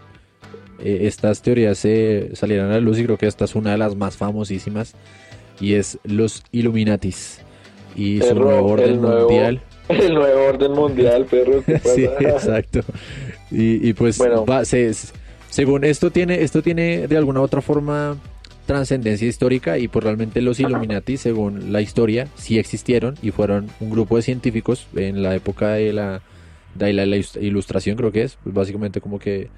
[0.79, 3.79] eh, estas teorías se salieran a la luz y creo que esta es una de
[3.79, 4.95] las más famosísimas
[5.61, 7.41] y es los Illuminatis
[7.95, 9.61] y su nuevo orden mundial.
[9.89, 11.63] El nuevo orden mundial, perro.
[11.95, 12.81] sí, exacto.
[13.51, 14.45] Y, pues, bueno.
[15.49, 18.17] según esto tiene, esto tiene de alguna u otra forma
[18.67, 23.91] trascendencia histórica y pues realmente los Illuminati, según la historia, sí existieron y fueron un
[23.91, 26.21] grupo de científicos en la época de la,
[26.75, 27.05] de la,
[27.41, 29.49] ilustración, creo que es, pues básicamente como que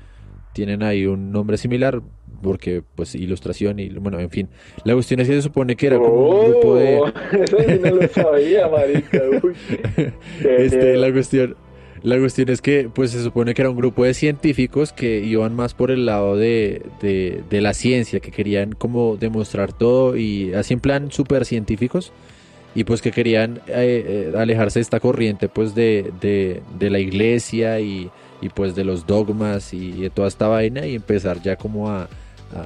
[0.53, 2.03] tienen ahí un nombre similar
[2.43, 4.49] porque pues ilustración y bueno, en fin.
[4.85, 6.99] La cuestión es que se supone que era como un grupo de...
[6.99, 9.21] Oh, eso no lo sabía, marica.
[10.45, 11.57] este, la cuestión
[12.03, 15.55] la cuestión es que, pues se supone que era un grupo de científicos que iban
[15.55, 20.75] más por el lado de, de, la ciencia, que querían como demostrar todo y así
[20.75, 22.13] en plan super científicos
[22.75, 27.81] y pues que querían eh, eh, alejarse de esta corriente pues de, de la iglesia
[27.81, 31.91] y, y, pues de los dogmas y, de toda esta vaina y empezar ya como
[31.91, 32.09] a,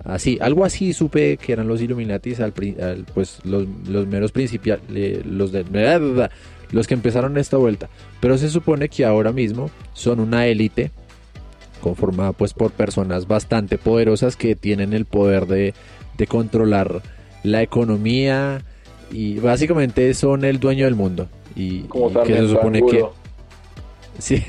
[0.04, 2.52] así, algo así supe que eran los Illuminatis al,
[3.14, 5.64] pues los, los meros principiales, los de
[6.72, 7.88] los que empezaron esta vuelta.
[8.20, 10.90] Pero se supone que ahora mismo son una élite
[11.80, 15.74] conformada pues por personas bastante poderosas que tienen el poder de,
[16.28, 17.02] controlar
[17.42, 18.62] la economía
[19.10, 21.28] y básicamente son el dueño del mundo.
[21.56, 21.82] Y,
[22.24, 23.04] que se supone que
[24.18, 24.42] Sí,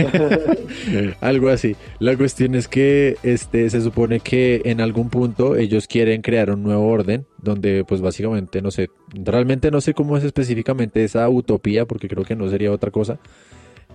[1.21, 1.75] algo así.
[1.99, 6.63] La cuestión es que este se supone que en algún punto ellos quieren crear un
[6.63, 11.85] nuevo orden donde pues básicamente no sé, realmente no sé cómo es específicamente esa utopía
[11.85, 13.19] porque creo que no sería otra cosa.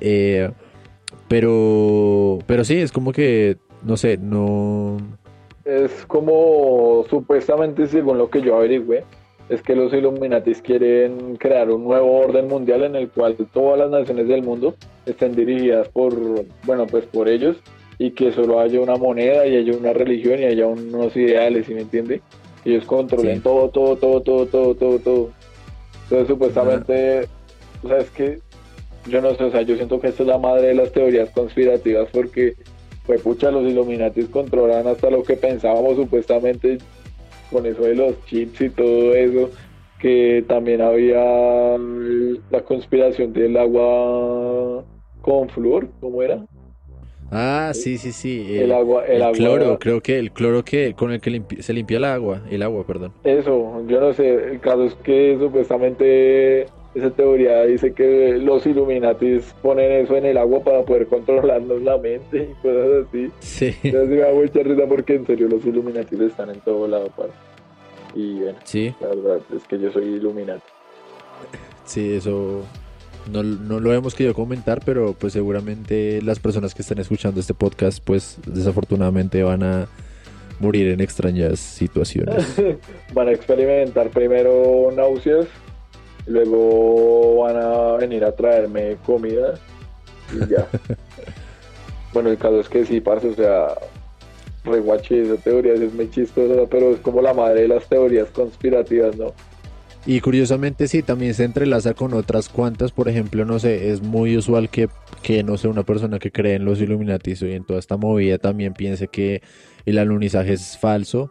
[0.00, 0.50] Eh,
[1.28, 4.96] pero pero sí, es como que no sé, no
[5.64, 9.04] es como supuestamente según lo que yo averigüe
[9.48, 13.90] es que los Illuminatis quieren crear un nuevo orden mundial en el cual todas las
[13.90, 14.74] naciones del mundo
[15.06, 16.14] estén dirigidas por,
[16.64, 17.56] bueno, pues por ellos
[17.98, 21.74] y que solo haya una moneda y haya una religión y haya unos ideales, ¿sí
[21.74, 22.20] me entiende?
[22.62, 25.30] Que ellos controlen todo, todo, todo, todo, todo, todo, todo.
[26.04, 27.28] Entonces supuestamente,
[27.82, 28.38] o sea, es que
[29.06, 31.30] yo no sé, o sea, yo siento que esta es la madre de las teorías
[31.30, 32.54] conspirativas porque,
[33.06, 36.78] pues pucha, los Illuminatis controlan hasta lo que pensábamos supuestamente
[37.50, 39.50] con eso de los chips y todo eso,
[40.00, 41.22] que también había
[42.50, 44.84] la conspiración del agua
[45.22, 46.44] con flúor, ¿cómo era?
[47.30, 48.56] Ah, sí, sí, sí.
[48.56, 51.98] El, agua, el, agua, cloro, creo que el cloro que con el que se limpia
[51.98, 53.12] el agua, el agua, perdón.
[53.24, 56.66] Eso, yo no sé, el caso es que supuestamente
[56.98, 61.98] esa teoría dice que los Illuminatis ponen eso en el agua para poder controlarnos la
[61.98, 63.30] mente y cosas así.
[63.40, 63.74] Sí.
[63.82, 67.30] Entonces me da mucha risa porque en serio los Illuminatis están en todo lado, para.
[68.14, 68.94] Y bueno, sí.
[69.00, 70.62] la verdad es que yo soy Illuminati.
[71.84, 72.64] Sí, eso
[73.30, 77.54] no, no, lo hemos querido comentar, pero pues seguramente las personas que están escuchando este
[77.54, 79.88] podcast, pues desafortunadamente van a
[80.60, 82.56] morir en extrañas situaciones.
[83.12, 85.46] van a experimentar primero náuseas
[86.28, 89.54] Luego van a venir a traerme comida
[90.32, 90.68] y ya.
[92.12, 93.68] bueno, el caso es que sí, parce, o sea,
[94.64, 99.16] reguache, esa teoría es muy chistosa, pero es como la madre de las teorías conspirativas,
[99.16, 99.32] ¿no?
[100.06, 104.36] Y curiosamente sí, también se entrelaza con otras cuantas, por ejemplo, no sé, es muy
[104.36, 104.88] usual que,
[105.22, 108.38] que no sé, una persona que cree en los Illuminati y en toda esta movida
[108.38, 109.42] también piense que
[109.84, 111.30] el alunizaje es falso,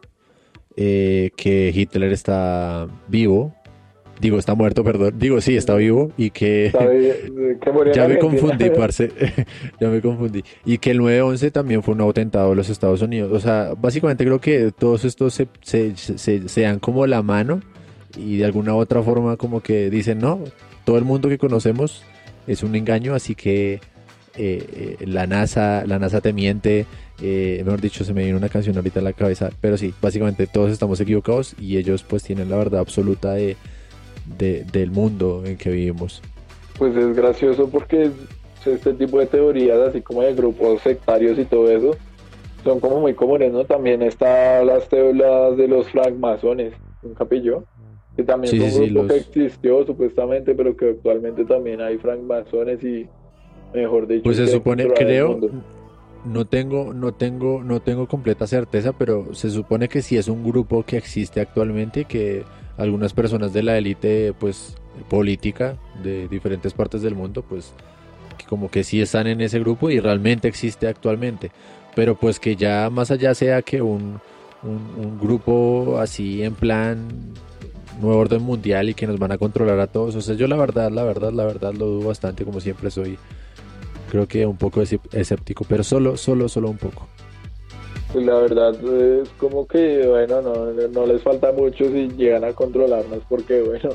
[0.76, 3.56] eh, que Hitler está vivo,
[4.20, 5.16] Digo, está muerto, perdón.
[5.18, 6.72] Digo, sí, está vivo y que...
[7.94, 9.12] ya me confundí, parce.
[9.80, 10.44] ya me confundí.
[10.66, 13.32] Y que el 9-11 también fue un atentado de los Estados Unidos.
[13.32, 17.62] O sea, básicamente creo que todos estos se, se, se, dan como la mano
[18.18, 20.40] y de alguna u otra forma como que dicen, no,
[20.86, 22.04] todo el mundo que conocemos
[22.48, 23.82] es un engaño, así que
[24.40, 26.86] eh, eh, la NASA la NASA te miente,
[27.22, 30.48] eh, mejor dicho, se me viene una canción ahorita en la cabeza, pero sí, básicamente
[30.48, 33.58] todos estamos equivocados y ellos pues tienen la verdad absoluta de
[34.38, 36.22] de, del mundo en que vivimos.
[36.78, 38.12] Pues es gracioso porque
[38.66, 41.96] este tipo de teorías, así como de grupos sectarios y todo eso,
[42.64, 43.66] son como muy comunes, ¿no?
[43.66, 47.64] También está las teorías de los francmasones, un capillo,
[48.16, 53.08] que también es un grupo que existió supuestamente, pero que actualmente también hay francmasones y,
[53.74, 54.24] mejor dicho...
[54.24, 55.40] Pues se supone, creo,
[56.26, 60.44] no tengo, no tengo, no tengo completa certeza, pero se supone que sí es un
[60.44, 62.44] grupo que existe actualmente, que
[62.78, 64.76] algunas personas de la élite, pues,
[65.10, 67.74] política de diferentes partes del mundo, pues,
[68.48, 71.52] como que sí están en ese grupo y realmente existe actualmente.
[71.96, 74.20] Pero pues que ya más allá sea que un,
[74.64, 77.08] un, grupo así en plan
[78.00, 80.16] nuevo orden mundial y que nos van a controlar a todos.
[80.16, 83.18] O sea, yo la verdad, la verdad, la verdad lo dudo bastante, como siempre soy
[84.10, 87.08] creo que un poco escéptico, pero solo, solo, solo un poco.
[88.12, 88.74] Pues la verdad
[89.22, 93.90] es como que, bueno, no, no les falta mucho si llegan a controlarnos, porque, bueno,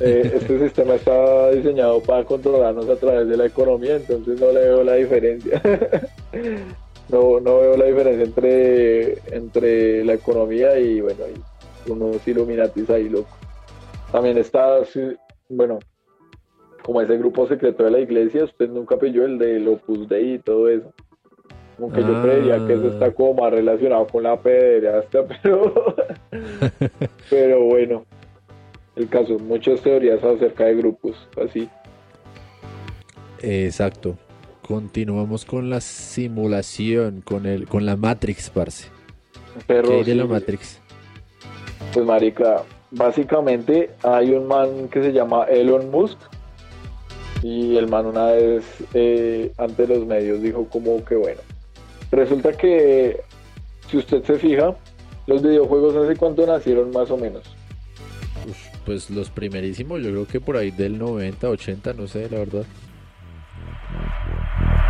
[0.00, 4.60] eh, este sistema está diseñado para controlarnos a través de la economía, entonces no le
[4.60, 5.60] veo la diferencia.
[7.08, 13.08] no, no veo la diferencia entre, entre la economía y, bueno, y unos Illuminatis ahí
[13.08, 13.36] loco.
[14.12, 14.78] También está,
[15.48, 15.78] bueno,
[16.82, 20.38] como ese grupo secreto de la iglesia, usted nunca pilló el del Opus Dei y
[20.38, 20.92] todo eso.
[21.78, 25.96] Aunque yo creería que eso está como más relacionado con la pederastia, pero,
[27.28, 28.04] pero bueno,
[28.96, 31.68] el caso, muchas teorías acerca de grupos, así.
[33.42, 34.16] Exacto.
[34.66, 38.88] Continuamos con la simulación, con el, con la Matrix, parce.
[39.66, 40.80] Pero, ¿Qué hay de la Matrix?
[41.92, 46.18] Pues marica, básicamente hay un man que se llama Elon Musk
[47.42, 51.40] y el man una vez eh, ante los medios dijo como que bueno,
[52.10, 53.20] resulta que
[53.88, 54.76] si usted se fija,
[55.26, 57.42] los videojuegos hace cuánto nacieron más o menos.
[58.84, 62.64] pues los primerísimos, yo creo que por ahí del 90, 80, no sé, la verdad.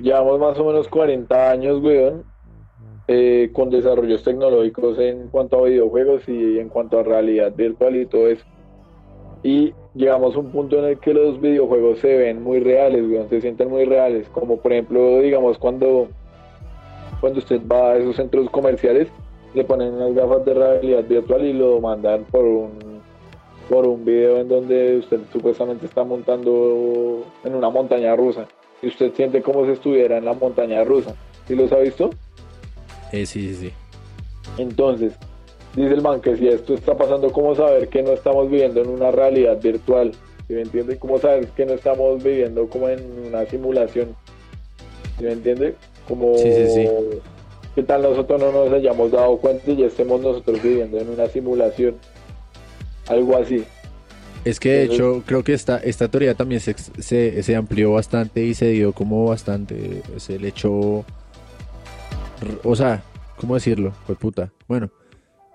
[0.03, 2.25] Llevamos más o menos 40 años, weón,
[3.09, 8.07] eh, con desarrollos tecnológicos en cuanto a videojuegos y en cuanto a realidad virtual y
[8.07, 8.45] todo eso.
[9.43, 13.41] Y llegamos a un punto en el que los videojuegos se ven muy reales, se
[13.41, 16.09] sienten muy reales, como por ejemplo, digamos, cuando,
[17.21, 19.09] cuando usted va a esos centros comerciales,
[19.55, 22.97] le ponen unas gafas de realidad virtual y lo mandan por un
[23.69, 28.47] por un video en donde usted supuestamente está montando en una montaña rusa
[28.81, 31.15] y usted siente como si estuviera en la montaña rusa.
[31.49, 32.11] ¿Sí los ha visto?
[33.13, 33.73] Eh, sí, sí, sí.
[34.59, 35.15] Entonces,
[35.75, 38.89] dice el man que si esto está pasando, ¿cómo saber que no estamos viviendo en
[38.89, 40.13] una realidad virtual?
[40.47, 40.99] ¿Sí me entiende?
[40.99, 44.15] ¿Cómo saber que no estamos viviendo como en una simulación?
[45.19, 45.75] ¿Sí me entiende?
[46.09, 46.89] Como sí, sí, sí.
[47.75, 51.27] ¿Qué tal nosotros no nos hayamos dado cuenta y ya estemos nosotros viviendo en una
[51.27, 51.97] simulación?
[53.07, 53.65] Algo así.
[54.47, 58.45] Es que de hecho creo que esta, esta teoría también se, se, se amplió bastante
[58.45, 61.05] y se dio como bastante, se le echó,
[62.63, 63.03] o sea,
[63.37, 63.93] ¿cómo decirlo?
[64.07, 64.53] Pues puta.
[64.69, 64.89] Bueno,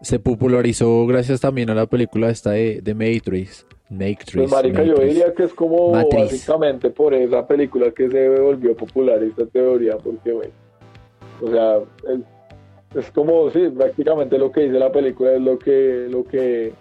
[0.01, 3.65] se popularizó gracias también a la película esta de, de Matrix.
[3.89, 4.33] Matrix.
[4.33, 9.21] Pues marica, yo diría que es como básicamente por esa película que se volvió popular
[9.21, 10.53] esta teoría, porque bueno,
[11.41, 11.79] o sea,
[12.95, 16.71] es, como, sí, prácticamente lo que dice la película es lo que, lo que,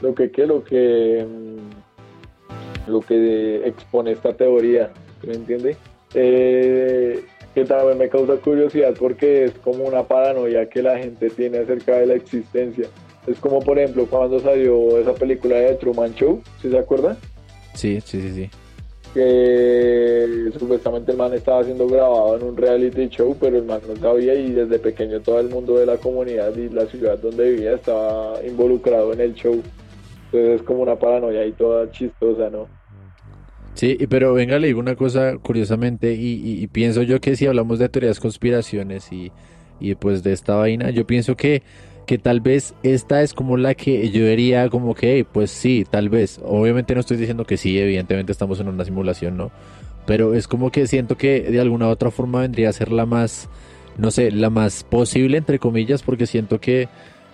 [0.00, 0.46] lo que, ¿qué?
[0.46, 4.90] lo que, mm, lo que expone esta teoría,
[5.26, 5.76] ¿me entiende?
[6.14, 7.22] Eh,
[7.54, 11.98] que también me causa curiosidad porque es como una paranoia que la gente tiene acerca
[11.98, 12.88] de la existencia.
[13.26, 17.16] Es como, por ejemplo, cuando salió esa película de Truman Show, ¿sí se acuerdan?
[17.74, 18.50] Sí, sí, sí, sí.
[19.12, 23.96] Que supuestamente el man estaba siendo grabado en un reality show, pero el man no
[23.96, 27.74] sabía y desde pequeño todo el mundo de la comunidad y la ciudad donde vivía
[27.74, 29.60] estaba involucrado en el show.
[30.26, 32.68] Entonces es como una paranoia y toda chistosa, ¿no?
[33.80, 37.88] Sí, pero venga, le digo una cosa curiosamente y, pienso yo que si hablamos de
[37.88, 39.32] teorías conspiraciones y,
[39.80, 41.62] y pues de esta vaina, yo pienso que,
[42.04, 46.10] que tal vez esta es como la que yo diría como que, pues sí, tal
[46.10, 46.42] vez.
[46.44, 49.50] Obviamente no estoy diciendo que sí, evidentemente estamos en una simulación, ¿no?
[50.04, 53.06] Pero es como que siento que de alguna u otra forma vendría a ser la
[53.06, 53.48] más,
[53.96, 56.90] no sé, la más posible, entre comillas, porque siento que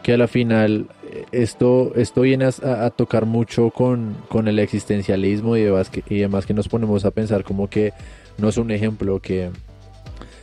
[0.06, 5.56] que a la final eh, esto, esto viene a, tocar mucho con, con, el existencialismo
[5.56, 7.92] y demás, que, y demás que nos ponemos a pensar como que
[8.38, 9.50] no es un ejemplo que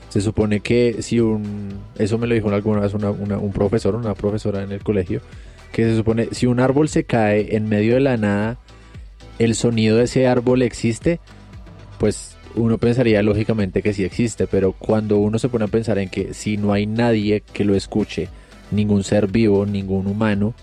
[0.09, 4.63] se supone que si un, eso me lo dijo alguna vez un profesor, una profesora
[4.63, 5.21] en el colegio,
[5.71, 8.57] que se supone si un árbol se cae en medio de la nada,
[9.39, 11.21] el sonido de ese árbol existe,
[11.99, 16.09] pues uno pensaría lógicamente que sí existe, pero cuando uno se pone a pensar en
[16.09, 18.27] que si no hay nadie que lo escuche,
[18.73, 20.53] ningún ser vivo, ningún humano.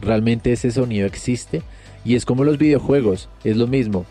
[0.00, 1.62] Realmente ese sonido existe
[2.04, 4.04] y es como los videojuegos, es lo mismo.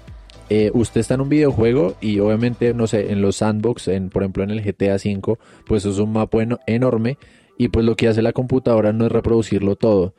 [0.50, 4.24] eh, usted está en un videojuego y obviamente, no sé, en los sandbox, en, por
[4.24, 7.18] ejemplo en el GTA V, pues es un mapa enorme
[7.58, 10.14] y pues lo que hace la computadora no es reproducirlo todo.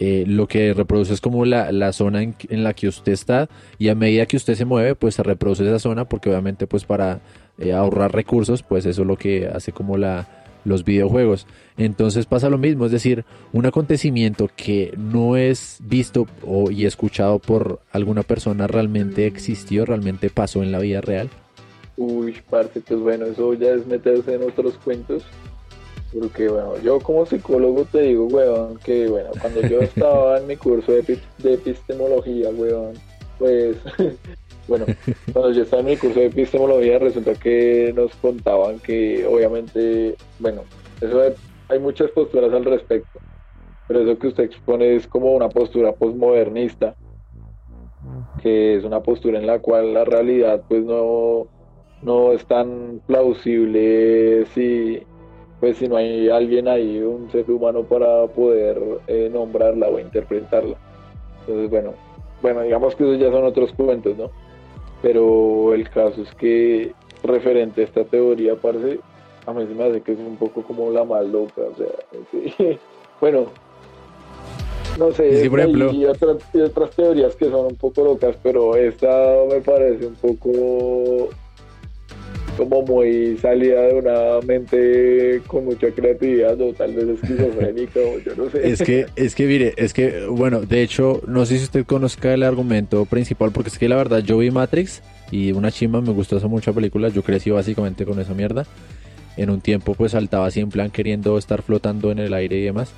[0.00, 3.48] Eh, lo que reproduce es como la, la zona en, la que usted está
[3.78, 6.84] y a medida que usted se mueve pues se reproduce esa zona porque obviamente pues
[6.84, 7.20] para
[7.58, 11.46] eh, ahorrar recursos pues eso es lo que hace como la, los videojuegos.
[11.76, 17.38] Entonces pasa lo mismo, es decir, un acontecimiento que no es visto o, y escuchado
[17.38, 21.28] por alguna persona realmente existió, realmente pasó en la vida real.
[21.96, 25.24] Uy, parte, pues bueno, eso ya es meterse en otros cuentos.
[26.12, 30.56] Porque bueno, yo como psicólogo te digo, weón, que bueno, cuando yo estaba en mi
[30.56, 32.94] curso de, de epistemología, weón,
[33.38, 33.76] pues
[34.68, 34.84] Bueno,
[35.32, 40.62] cuando yo estaba en el curso de epistemología resulta que nos contaban que obviamente, bueno,
[41.00, 41.22] eso
[41.68, 43.18] hay muchas posturas al respecto,
[43.86, 46.94] pero eso que usted expone es como una postura postmodernista,
[48.42, 51.46] que es una postura en la cual la realidad pues no,
[52.02, 55.02] no es tan plausible si
[55.60, 60.76] pues si no hay alguien ahí, un ser humano para poder eh, nombrarla o interpretarla.
[61.40, 61.94] Entonces, bueno,
[62.40, 64.30] bueno, digamos que esos ya son otros cuentos, ¿no?
[65.02, 66.92] Pero el caso es que
[67.22, 69.00] referente a esta teoría, parece,
[69.46, 72.76] a mí se me hace que es un poco como la más loca, o sea,
[73.20, 73.46] bueno,
[74.98, 78.74] no sé, por ejemplo, y, otras, y otras teorías que son un poco locas, pero
[78.74, 81.28] esta me parece un poco
[82.58, 88.34] como muy salida de una mente con mucha creatividad o tal vez esquizofrénica o yo
[88.36, 88.68] no sé.
[88.68, 92.34] Es que, es que mire, es que, bueno, de hecho, no sé si usted conozca
[92.34, 96.10] el argumento principal, porque es que la verdad yo vi Matrix y una chimba, me
[96.10, 98.66] gustó esa mucha película, yo crecí básicamente con esa mierda.
[99.36, 102.64] En un tiempo pues saltaba así en plan queriendo estar flotando en el aire y
[102.64, 102.90] demás.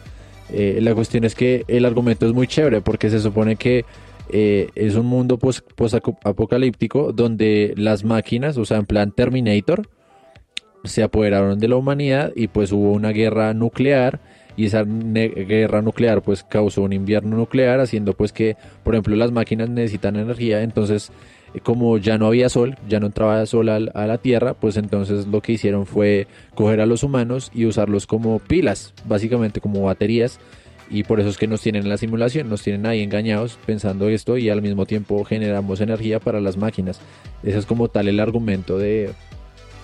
[0.51, 3.85] Eh, la cuestión es que el argumento es muy chévere porque se supone que
[4.33, 9.89] eh, es un mundo post-apocalíptico donde las máquinas, o sea, en plan Terminator,
[10.85, 14.21] se apoderaron de la humanidad y pues hubo una guerra nuclear
[14.57, 19.31] y esa guerra nuclear pues causó un invierno nuclear haciendo pues que por ejemplo las
[19.31, 21.13] máquinas necesitan energía entonces
[21.55, 25.27] eh, como ya no había sol ya no entraba sol a la tierra pues entonces
[25.27, 30.41] lo que hicieron fue coger a los humanos y usarlos como pilas básicamente como baterías
[30.91, 34.09] y por eso es que nos tienen en la simulación, nos tienen ahí engañados pensando
[34.09, 37.01] esto y al mismo tiempo generamos energía para las máquinas.
[37.45, 39.11] Ese es como tal el argumento de,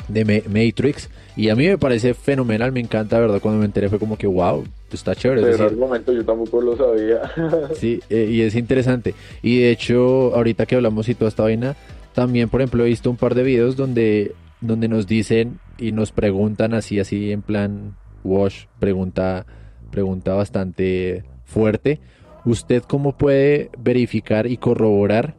[0.08, 3.40] de Matrix y a mí me parece fenomenal, me encanta, ¿verdad?
[3.40, 5.42] Cuando me enteré fue como que wow, está chévere.
[5.42, 7.20] Pero el momento yo tampoco lo sabía.
[7.74, 9.14] sí, eh, y es interesante.
[9.42, 11.76] Y de hecho, ahorita que hablamos y toda esta vaina,
[12.14, 16.10] también por ejemplo he visto un par de videos donde, donde nos dicen y nos
[16.10, 17.94] preguntan así, así en plan,
[18.24, 19.46] Wash pregunta
[19.90, 22.00] pregunta bastante fuerte.
[22.44, 25.34] ¿Usted cómo puede verificar y corroborar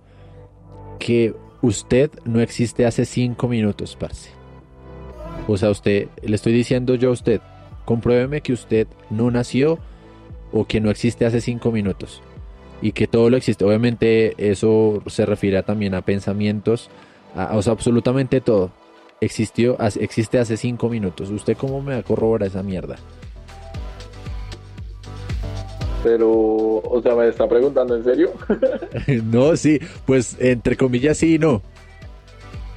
[1.00, 4.32] que usted no existe hace cinco minutos, parce?
[5.48, 7.40] O sea, usted, le estoy diciendo yo a usted,
[7.86, 9.80] compruébeme que usted no nació
[10.52, 12.22] o que no existe hace cinco minutos
[12.82, 13.64] y que todo lo existe.
[13.64, 16.90] Obviamente eso se refiere también a pensamientos,
[17.36, 18.72] o sea, absolutamente todo.
[19.22, 21.30] Existió, existe hace cinco minutos.
[21.30, 22.98] ¿Usted cómo me va a corroborar esa mierda?
[26.04, 28.32] Pero, o sea, me está preguntando en serio.
[29.26, 31.62] no, sí, pues entre comillas sí y no.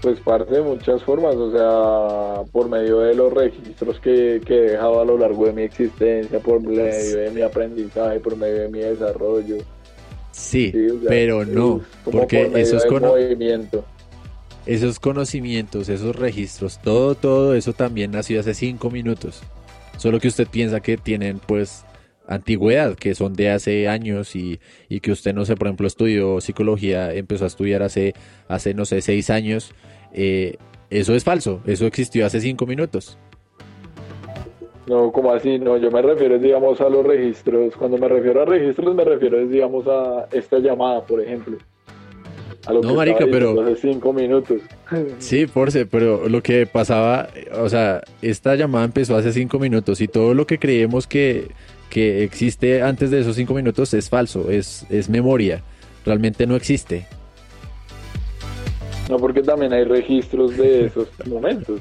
[0.03, 4.71] Pues parte de muchas formas, o sea, por medio de los registros que, que, he
[4.71, 8.69] dejado a lo largo de mi existencia, por medio de mi aprendizaje, por medio de
[8.71, 9.59] mi desarrollo.
[10.33, 10.73] Sí,
[11.07, 13.85] pero no, porque eso es conocimiento.
[14.65, 19.43] Esos conocimientos, esos registros, todo, todo eso también nació hace cinco minutos.
[19.99, 21.85] Solo que usted piensa que tienen pues
[22.31, 26.41] antigüedad, que son de hace años y, y, que usted, no sé, por ejemplo, estudió
[26.41, 28.15] psicología, empezó a estudiar hace,
[28.49, 29.75] hace no sé, seis años,
[30.15, 30.57] eh,
[30.91, 33.19] eso es falso, eso existió hace cinco minutos.
[34.87, 37.77] No, como así, no, yo me refiero, digamos, a los registros.
[37.77, 41.59] Cuando me refiero a registros, me refiero, digamos, a esta llamada, por ejemplo.
[42.67, 43.61] A lo no, marica, pero...
[43.61, 44.61] Hace cinco minutos.
[45.19, 47.29] Sí, Force, pero lo que pasaba,
[47.61, 51.53] o sea, esta llamada empezó hace cinco minutos y todo lo que creemos que
[51.91, 55.63] que existe antes de esos cinco minutos es falso, es, es memoria,
[56.07, 57.07] realmente no existe.
[59.11, 61.81] No, porque también hay registros de esos momentos.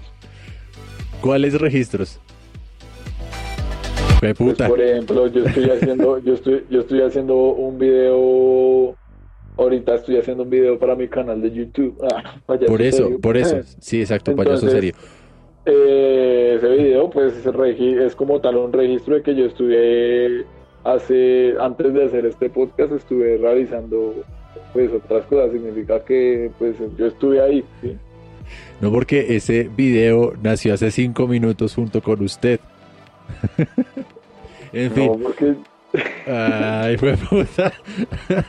[1.22, 2.20] ¿Cuáles registros?
[4.20, 8.95] Pues, por ejemplo, yo estoy haciendo, yo estoy, yo estoy haciendo un video,
[9.57, 11.97] ahorita estoy haciendo un video para mi canal de YouTube.
[12.03, 14.93] Ah, por eso, por eso, sí, exacto, payaso serio.
[15.72, 20.45] Eh, ese video pues es como tal un registro de que yo estuve
[20.84, 24.15] hace, antes de hacer este podcast, estuve realizando
[24.74, 27.63] pues otras cosas, significa que pues yo estuve ahí.
[28.82, 32.59] No porque ese video nació hace cinco minutos junto con usted.
[34.74, 35.05] en fin.
[35.05, 35.55] No, porque...
[36.26, 37.74] Ay, fue puta.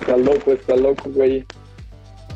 [0.00, 1.44] está loco, está loco, güey.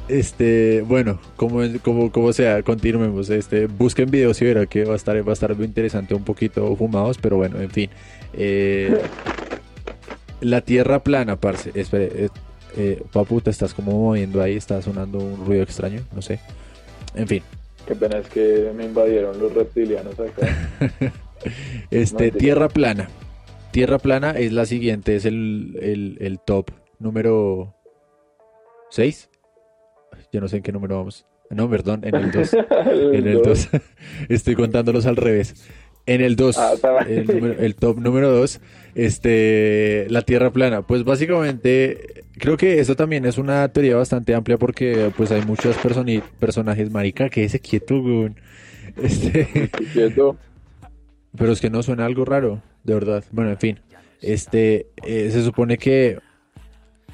[0.08, 3.30] Este, bueno, como, como, como sea, continuemos.
[3.30, 6.24] Este, busquen videos y verán que va a estar, va a estar muy interesante, un
[6.24, 7.90] poquito fumados, pero bueno, en fin.
[8.34, 9.00] Eh,
[10.40, 11.70] la tierra plana, parce.
[11.74, 12.28] Espere, eh,
[12.76, 16.40] eh, papu, te estás como moviendo ahí, está sonando un ruido extraño, no sé.
[17.14, 17.42] En fin.
[17.86, 20.68] Qué pena es que me invadieron los reptilianos acá.
[21.90, 23.08] este, tierra plana.
[23.70, 27.74] Tierra plana es la siguiente, es el, el, el top número
[28.90, 29.30] 6.
[30.32, 31.26] Yo no sé en qué número vamos.
[31.50, 32.52] No, perdón, en el 2.
[33.12, 33.68] en el 2.
[34.28, 35.54] Estoy contándolos al revés.
[36.06, 36.74] En el 2, ah,
[37.08, 38.60] el, top número 2,
[38.94, 40.82] este, la Tierra plana.
[40.82, 45.78] Pues básicamente, creo que eso también es una teoría bastante amplia porque pues hay muchos
[46.38, 48.34] personajes, marica, que ese quieto, güey.
[49.02, 50.36] Este, quieto.
[51.36, 53.24] Pero es que no suena algo raro, de verdad.
[53.32, 53.80] Bueno, en fin.
[54.20, 56.18] Este, eh, se supone que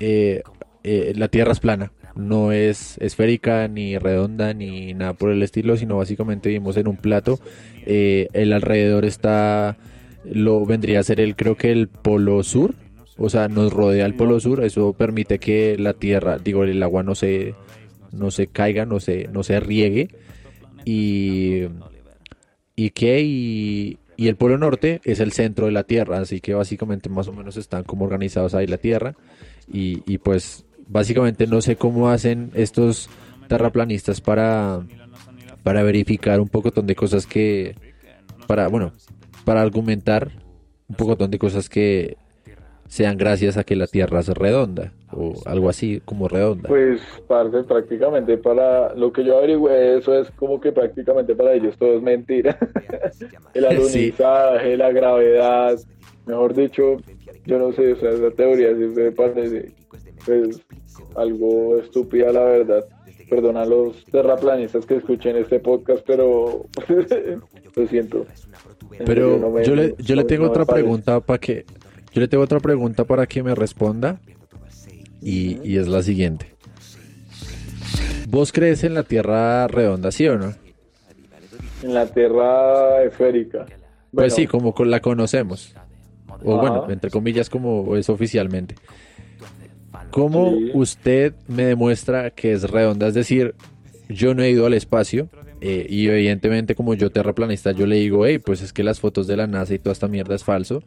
[0.01, 0.43] eh,
[0.83, 5.77] eh, la Tierra es plana no es esférica ni redonda ni nada por el estilo,
[5.77, 7.41] sino básicamente vivimos en un plato.
[7.87, 9.77] Eh, el alrededor está,
[10.25, 12.75] lo vendría a ser el, creo que el polo sur,
[13.17, 17.03] o sea, nos rodea el polo sur, eso permite que la tierra, digo, el agua
[17.03, 17.55] no se,
[18.13, 20.09] no se caiga, no se, no se riegue.
[20.85, 21.65] Y,
[22.77, 26.55] y que, y, y el polo norte es el centro de la tierra, así que
[26.55, 29.15] básicamente más o menos están como organizados ahí la tierra.
[29.73, 33.09] Y, y pues básicamente no sé cómo hacen estos
[33.49, 34.81] terraplanistas para,
[35.63, 37.75] para verificar un poco de cosas que,
[38.47, 38.93] para, bueno,
[39.45, 40.31] para argumentar
[40.89, 42.17] un poco de cosas que
[42.89, 46.69] sean gracias a que la Tierra es redonda o algo así como redonda.
[46.69, 51.77] Pues parte prácticamente para lo que yo averigüé eso es como que prácticamente para ellos
[51.79, 52.59] todo es mentira.
[53.55, 55.79] El alunizaje, la gravedad,
[56.27, 56.97] mejor dicho,
[57.47, 59.73] yo no sé, o sea, esa teoría sí me parece
[60.25, 60.61] pues
[61.17, 62.85] algo estúpida la verdad.
[63.29, 66.67] Perdona a los terraplanistas que escuchen este podcast, pero
[67.77, 68.27] lo siento.
[69.05, 71.65] Pero yo le, yo le tengo otra pregunta para que
[72.13, 74.21] yo le tengo otra pregunta para que me responda
[75.21, 76.47] y, y es la siguiente.
[78.29, 80.55] ¿Vos crees en la Tierra redonda, sí o no?
[81.83, 83.67] En la Tierra esférica.
[84.13, 85.75] pues sí, como la conocemos.
[86.45, 88.77] O bueno, entre comillas, como es oficialmente.
[90.11, 93.09] ¿Cómo usted me demuestra que es redonda?
[93.09, 93.55] Es decir,
[94.09, 95.29] yo no he ido al espacio
[95.61, 99.27] eh, y evidentemente como yo terraplanista yo le digo, hey, pues es que las fotos
[99.27, 100.83] de la NASA y toda esta mierda es falso.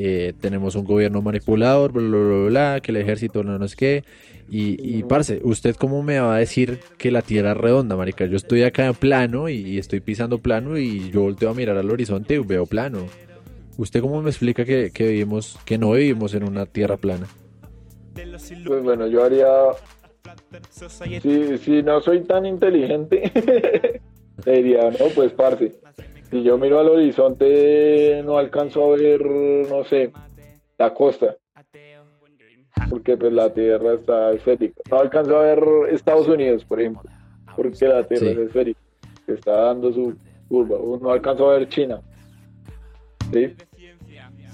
[0.00, 4.04] Eh, tenemos un gobierno manipulador, bla, bla, bla, bla, que el ejército no nos qué.
[4.48, 8.24] Y, y, parce, ¿usted cómo me va a decir que la Tierra es redonda, marica?
[8.26, 11.90] Yo estoy acá en plano y, estoy pisando plano y yo volteo a mirar al
[11.90, 13.06] horizonte y veo plano.
[13.76, 17.26] ¿Usted cómo me explica que, que vivimos, que no vivimos en una Tierra plana?
[18.66, 19.48] Pues bueno, yo haría.
[21.22, 23.30] Si, si no soy tan inteligente,
[24.44, 25.74] diría, no, pues parce.
[26.30, 30.12] Si yo miro al horizonte, no alcanzo a ver, no sé,
[30.76, 31.36] la costa.
[32.90, 34.80] Porque pues la tierra está esférica.
[34.90, 37.10] No alcanzo a ver Estados Unidos, por ejemplo.
[37.56, 38.80] Porque la tierra es esférica.
[39.26, 40.16] Está dando su
[40.48, 40.78] curva.
[41.00, 42.00] No alcanzo a ver China.
[43.32, 43.54] ¿Sí?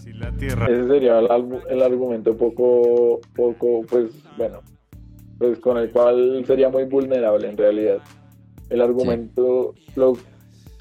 [0.06, 4.60] Ese sería el, argumento poco, poco, pues bueno,
[5.38, 7.98] pues con el cual sería muy vulnerable en realidad.
[8.70, 10.14] El argumento, lo,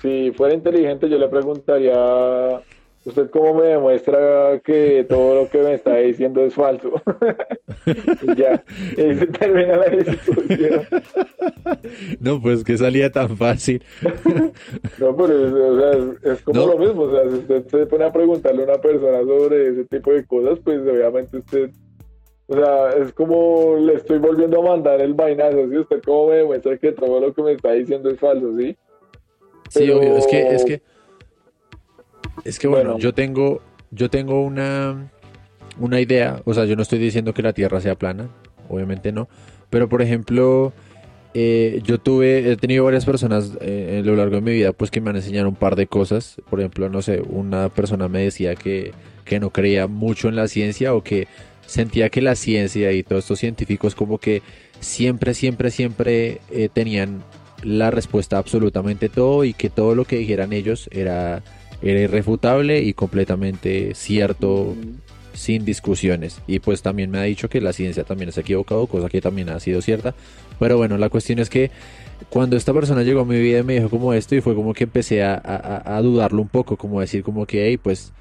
[0.01, 2.61] si fuera inteligente, yo le preguntaría,
[3.05, 7.01] ¿usted cómo me demuestra que todo lo que me está diciendo es falso?
[8.37, 10.81] ya, y se termina la discusión.
[12.19, 13.83] No, pues que salía tan fácil.
[14.99, 18.11] no, pero o sea, es, como lo mismo, o sea, si usted se pone a
[18.11, 21.71] preguntarle a una persona sobre ese tipo de cosas, pues obviamente usted
[22.47, 25.77] o sea, es como le estoy volviendo a mandar el vainazo, ¿sí?
[25.77, 28.75] Usted cómo me demuestra que todo lo que me está diciendo es falso, ¿sí?
[29.69, 30.81] Sí, obvio, es que, es que,
[32.43, 33.61] es que bueno, yo tengo,
[33.91, 35.11] yo tengo una,
[35.79, 38.29] una idea, o sea, yo no estoy diciendo que la Tierra sea plana,
[38.69, 39.27] obviamente no,
[39.69, 40.73] pero por ejemplo,
[41.33, 44.91] eh, yo tuve, he tenido varias personas eh, a lo largo de mi vida, pues
[44.91, 48.23] que me han enseñado un par de cosas, por ejemplo, no sé, una persona me
[48.23, 48.91] decía que,
[49.25, 51.27] que no creía mucho en la ciencia o que
[51.65, 54.41] sentía que la ciencia y todos estos científicos como que
[54.79, 57.23] siempre, siempre, siempre eh, tenían
[57.63, 61.41] la respuesta a absolutamente todo y que todo lo que dijeran ellos era,
[61.83, 64.75] era irrefutable y completamente cierto
[65.33, 66.39] sin discusiones.
[66.47, 69.21] Y pues también me ha dicho que la ciencia también se ha equivocado, cosa que
[69.21, 70.15] también ha sido cierta.
[70.59, 71.71] Pero bueno, la cuestión es que
[72.29, 74.73] cuando esta persona llegó a mi vida y me dijo como esto y fue como
[74.73, 78.13] que empecé a, dudarlo un poco, como decir como que, hey, pues,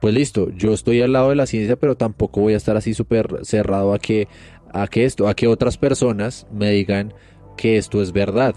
[0.00, 2.94] pues listo, yo estoy al lado de la ciencia, pero tampoco voy a estar así
[2.94, 4.28] súper cerrado a que,
[4.72, 7.14] a que esto, a que otras personas me digan
[7.56, 8.54] que esto es verdad.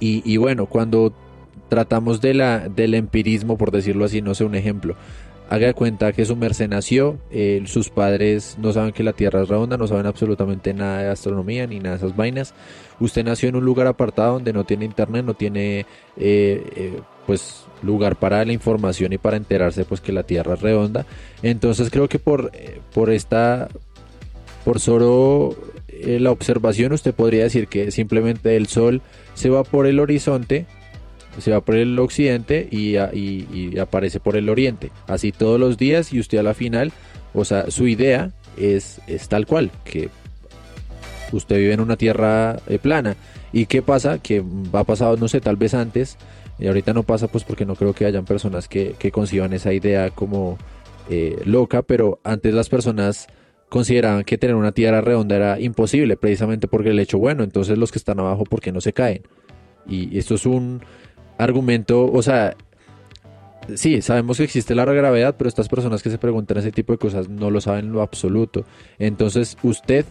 [0.00, 1.14] Y, y bueno, cuando
[1.72, 4.94] tratamos de la, del empirismo, por decirlo así, no sé, un ejemplo,
[5.48, 7.16] haga cuenta que su merced nació,
[7.64, 11.66] sus padres no saben que la Tierra es redonda, no saben absolutamente nada de astronomía
[11.66, 12.52] ni nada de esas vainas.
[13.00, 15.86] Usted nació en un lugar apartado donde no tiene internet, no tiene
[16.18, 20.60] eh, eh, pues lugar para la información y para enterarse pues que la Tierra es
[20.60, 21.06] redonda.
[21.42, 23.70] Entonces creo que por, eh, por esta,
[24.62, 25.56] por solo
[25.88, 29.00] la observación usted podría decir que simplemente el Sol
[29.32, 30.66] se va por el horizonte
[31.38, 32.96] se va por el occidente y,
[33.78, 34.90] aparece por el oriente.
[35.06, 36.92] Así todos los días y usted a la final,
[37.34, 40.08] o sea, su idea es, tal cual, que
[41.32, 43.16] usted vive en una tierra eh, plana.
[43.52, 44.18] ¿Y qué pasa?
[44.18, 46.16] Que va pasado, no sé, tal vez antes,
[46.58, 49.72] y ahorita no pasa pues porque no creo que hayan personas que, que conciban esa
[49.72, 50.58] idea como
[51.10, 53.26] eh, loca, pero antes las personas
[53.68, 57.90] consideraban que tener una tierra redonda era imposible, precisamente porque el hecho, bueno, entonces los
[57.90, 59.22] que están abajo, ¿por qué no se caen?
[59.86, 60.82] Y esto es un,
[61.38, 62.56] argumento, o sea,
[63.74, 66.98] sí, sabemos que existe la gravedad, pero estas personas que se preguntan ese tipo de
[66.98, 68.64] cosas no lo saben en lo absoluto.
[68.98, 70.04] Entonces, usted,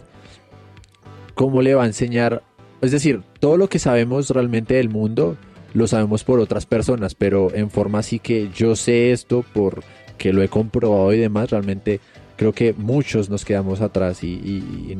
[1.34, 2.42] ¿cómo le va a enseñar?
[2.80, 5.36] Es decir, todo lo que sabemos realmente del mundo
[5.74, 10.42] lo sabemos por otras personas, pero en forma así que yo sé esto porque lo
[10.42, 12.00] he comprobado y demás, realmente
[12.42, 14.96] creo que muchos nos quedamos atrás y,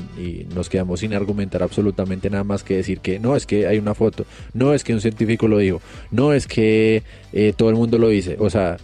[0.55, 3.95] nos quedamos sin argumentar absolutamente nada más que decir que no es que hay una
[3.95, 4.25] foto,
[4.55, 5.81] no es que un científico lo dijo,
[6.13, 8.37] no es que eh, todo el mundo lo dice.
[8.39, 8.77] O sea,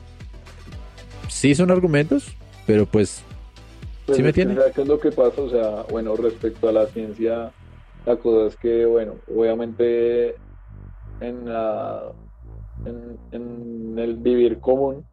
[1.28, 2.34] sí son argumentos,
[2.66, 3.22] pero pues,
[4.06, 4.60] pues ¿sí me entiende?
[4.74, 5.40] ¿Qué es lo que pasa?
[5.40, 7.52] O sea, bueno, respecto a la ciencia,
[8.06, 10.34] la cosa es que, bueno, obviamente
[11.20, 12.10] en, la,
[13.30, 15.04] en el vivir común,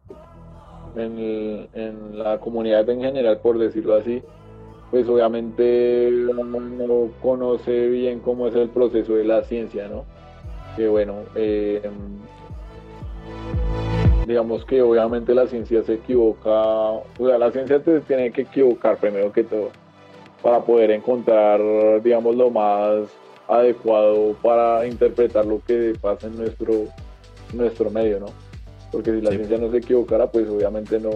[0.96, 4.22] en, la comunidad en general, por decirlo así,
[4.90, 10.04] pues obviamente no conoce bien cómo es el proceso de la ciencia, ¿no?
[10.76, 11.82] Que bueno, eh,
[14.26, 18.98] digamos que obviamente la ciencia se equivoca, o sea, la ciencia te tiene que equivocar
[18.98, 19.70] primero que todo
[20.42, 21.60] para poder encontrar,
[22.02, 23.08] digamos, lo más
[23.48, 26.84] adecuado para interpretar lo que pasa en nuestro,
[27.52, 28.45] nuestro medio, ¿no?
[28.96, 31.10] Porque si la ciencia no se equivocara, pues obviamente no,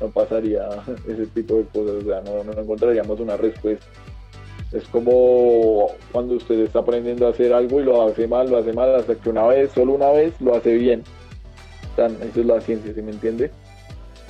[0.00, 0.68] no pasaría
[1.08, 3.84] ese tipo de cosas, o sea, no, no encontraríamos una respuesta.
[4.72, 8.72] Es como cuando usted está aprendiendo a hacer algo y lo hace mal, lo hace
[8.72, 11.02] mal, hasta que una vez, solo una vez, lo hace bien.
[11.96, 13.50] Sea, eso es la ciencia, ¿sí me entiende?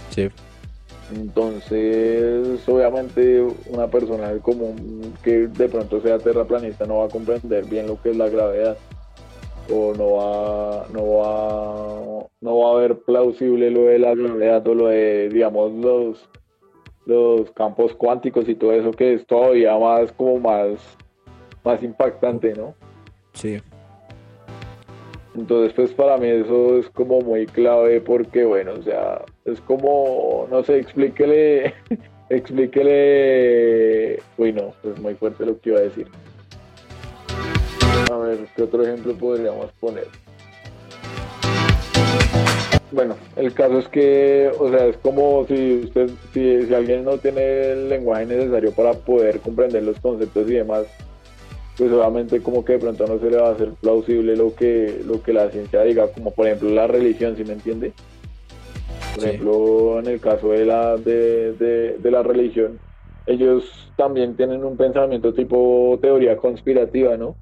[0.09, 0.30] Sí.
[1.14, 7.88] Entonces, obviamente, una persona común que de pronto sea terraplanista no va a comprender bien
[7.88, 8.78] lo que es la gravedad
[9.71, 14.75] o no va, no va, no va a ver plausible lo de la gravedad o
[14.75, 16.29] lo de, digamos, los,
[17.07, 20.79] los campos cuánticos y todo eso que es todavía más como más,
[21.64, 22.75] más impactante, ¿no?
[23.33, 23.61] Sí.
[25.37, 30.47] Entonces, pues para mí eso es como muy clave porque, bueno, o sea, es como,
[30.51, 31.75] no sé, explíquele,
[32.31, 36.09] explíquele, uy, no, es muy fuerte lo que iba a decir.
[38.27, 40.09] Ver, ¿qué otro ejemplo podríamos poner?
[42.91, 47.72] Bueno, el caso es que, o sea, es como si usted, si, alguien no tiene
[47.72, 50.87] el lenguaje necesario para poder comprender los conceptos y demás,
[51.77, 55.03] pues obviamente como que de pronto no se le va a hacer plausible lo que,
[55.07, 57.93] lo que la ciencia diga, como por ejemplo la religión, ¿sí me entiende?
[59.14, 61.53] Por ejemplo, en el caso de la, de,
[61.99, 62.81] de la religión,
[63.27, 63.64] ellos
[63.97, 67.37] también tienen un pensamiento tipo teoría conspirativa, ¿no?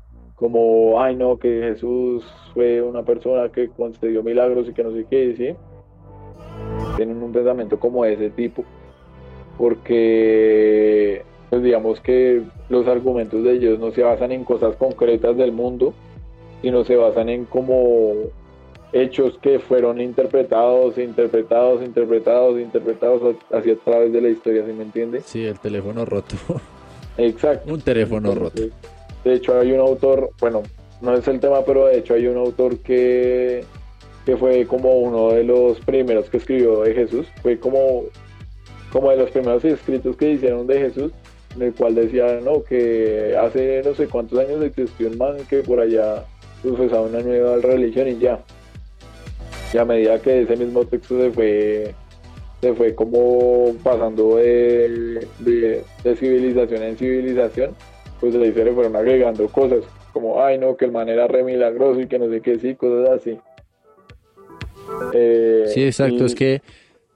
[0.44, 2.22] Como, ay no, que Jesús
[2.52, 5.56] fue una persona que concedió milagros y que no sé qué, ¿sí?
[6.98, 8.62] Tienen un pensamiento como ese tipo,
[9.56, 15.50] porque, pues digamos que los argumentos de ellos no se basan en cosas concretas del
[15.50, 15.94] mundo,
[16.60, 18.12] sino se basan en como
[18.92, 24.82] hechos que fueron interpretados, interpretados, interpretados, interpretados hacia a través de la historia, ¿sí me
[24.82, 25.22] entiende?
[25.22, 26.36] Sí, el teléfono roto.
[27.16, 27.72] Exacto.
[27.72, 28.62] Un teléfono roto.
[29.24, 30.62] De hecho, hay un autor, bueno,
[31.00, 33.64] no es el tema, pero de hecho hay un autor que,
[34.26, 37.26] que fue como uno de los primeros que escribió de Jesús.
[37.42, 38.04] Fue como,
[38.92, 41.12] como de los primeros escritos que hicieron de Jesús,
[41.56, 45.62] en el cual decía, no, que hace no sé cuántos años existió un man que
[45.62, 46.24] por allá
[46.62, 48.40] profesaba una nueva religión y ya.
[49.72, 51.94] Y a medida que ese mismo texto se fue
[52.64, 57.74] se fue como pasando de, de, civilización en civilización,
[58.20, 61.42] pues ahí se le fueron agregando cosas, como, ay no, que el man era re
[61.42, 63.38] milagroso y que no sé qué, sí, cosas así.
[65.12, 66.62] Eh, sí, exacto, es que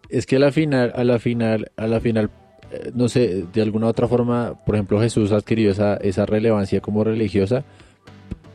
[0.09, 2.31] es que a la final, a la final, a la final,
[2.73, 6.25] eh, no sé, de alguna u otra forma, por ejemplo, Jesús ha adquirido esa, esa
[6.25, 7.65] relevancia como religiosa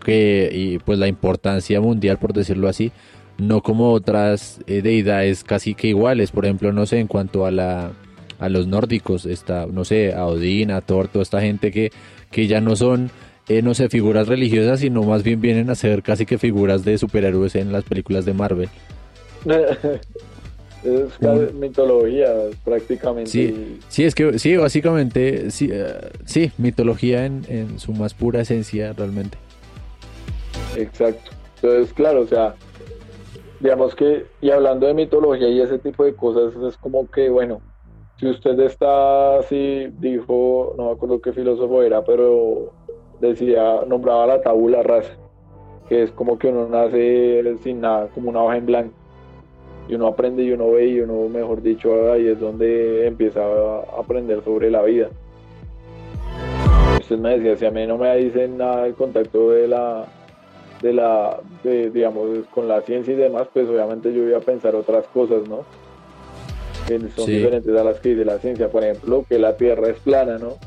[0.04, 2.92] que, y pues la importancia mundial, por decirlo así,
[3.38, 7.52] no como otras eh, deidades casi que iguales, por ejemplo, no sé, en cuanto a
[7.52, 7.92] la
[8.40, 11.94] a los nórdicos, está, no sé, a Odín, a Thor, toda esta gente que,
[12.34, 13.12] que ya no son,
[13.48, 16.98] eh, no sé, figuras religiosas, sino más bien vienen a ser casi que figuras de
[16.98, 18.70] superhéroes en las películas de Marvel.
[20.84, 22.28] es mitología
[22.66, 23.30] prácticamente.
[23.30, 28.42] Sí, sí, es que sí, básicamente, sí, eh, sí mitología en, en su más pura
[28.42, 29.38] esencia realmente.
[30.76, 31.32] Exacto.
[31.62, 32.56] Entonces, claro, o sea,
[33.60, 37.62] digamos que, y hablando de mitología y ese tipo de cosas, es como que, bueno,
[38.24, 42.72] si usted está así, dijo, no me acuerdo qué filósofo era, pero
[43.20, 45.18] decía, nombraba la tabula rasa,
[45.90, 48.94] que es como que uno nace sin nada, como una hoja en blanco,
[49.90, 54.00] y uno aprende y uno ve y uno, mejor dicho, ahí es donde empieza a
[54.00, 55.10] aprender sobre la vida.
[57.02, 60.06] Usted me decía, si a mí no me dicen nada del contacto de la
[60.82, 65.08] de la, digamos, con la ciencia y demás, pues obviamente yo voy a pensar otras
[65.08, 65.64] cosas, ¿no?
[66.88, 69.98] Que son diferentes a las que dice la ciencia, por ejemplo, que la Tierra es
[70.00, 70.58] plana, ¿no?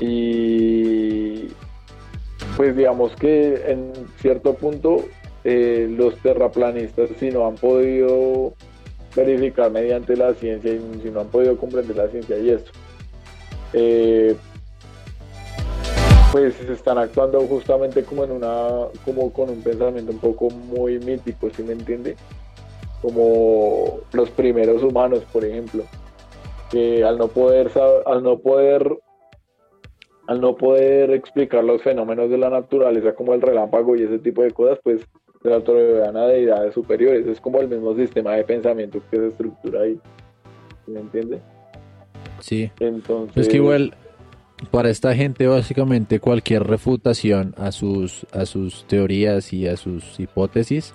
[0.00, 1.48] Y
[2.56, 5.04] pues digamos que en cierto punto
[5.44, 8.54] eh, los terraplanistas si no han podido
[9.14, 12.70] verificar mediante la ciencia y si no han podido comprender la ciencia y esto,
[13.72, 14.34] eh,
[16.32, 21.48] pues están actuando justamente como en una, como con un pensamiento un poco muy mítico,
[21.54, 22.16] ¿sí me entiende?
[23.04, 25.84] Como los primeros humanos, por ejemplo,
[26.70, 27.70] que al no poder,
[28.06, 28.96] al no poder,
[30.26, 34.42] al no poder explicar los fenómenos de la naturaleza como el relámpago y ese tipo
[34.42, 35.02] de cosas, pues
[35.42, 37.26] se la otorgan a deidades superiores.
[37.26, 40.00] Es como el mismo sistema de pensamiento que se estructura ahí.
[40.86, 41.40] ¿Sí ¿Me entiende?
[42.40, 42.70] Sí.
[42.80, 43.36] Entonces.
[43.36, 43.94] Es que igual
[44.70, 50.94] para esta gente básicamente cualquier refutación a sus, a sus teorías y a sus hipótesis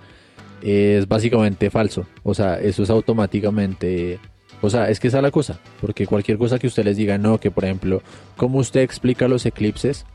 [0.62, 2.06] es básicamente falso.
[2.24, 4.20] O sea, eso es automáticamente...
[4.62, 7.18] O sea, es que esa es la cosa, porque cualquier cosa que usted les diga,
[7.18, 8.02] no, que por ejemplo,
[8.36, 10.06] ¿cómo usted explica los eclipses?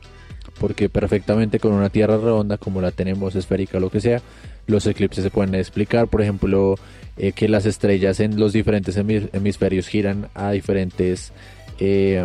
[0.59, 4.21] Porque perfectamente con una Tierra redonda como la tenemos, esférica, lo que sea,
[4.67, 6.75] los eclipses se pueden explicar, por ejemplo,
[7.17, 11.33] eh, que las estrellas en los diferentes hemisferios giran a diferentes...
[11.79, 12.23] Eh,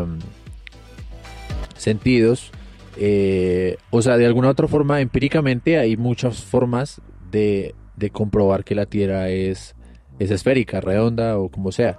[1.80, 2.52] sentidos.
[2.96, 7.00] Eh, o sea, de alguna otra forma, empíricamente hay muchas formas
[7.30, 7.74] de,
[8.08, 9.74] comprobar que la Tierra es,
[10.18, 11.98] es esférica, redonda o como sea.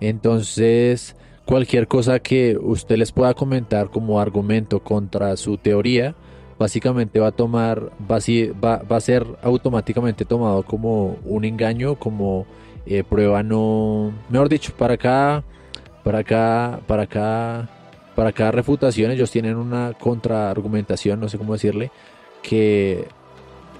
[0.00, 6.16] Entonces, cualquier cosa que usted les pueda comentar como argumento contra su teoría,
[6.58, 12.46] básicamente va a tomar, va ser automáticamente tomado como un engaño, como
[12.86, 15.44] eh, prueba no, mejor dicho, para acá,
[16.02, 17.68] para acá, para acá
[18.16, 21.92] para cada refutación ellos tienen una contraargumentación, no sé cómo decirle,
[22.42, 23.06] que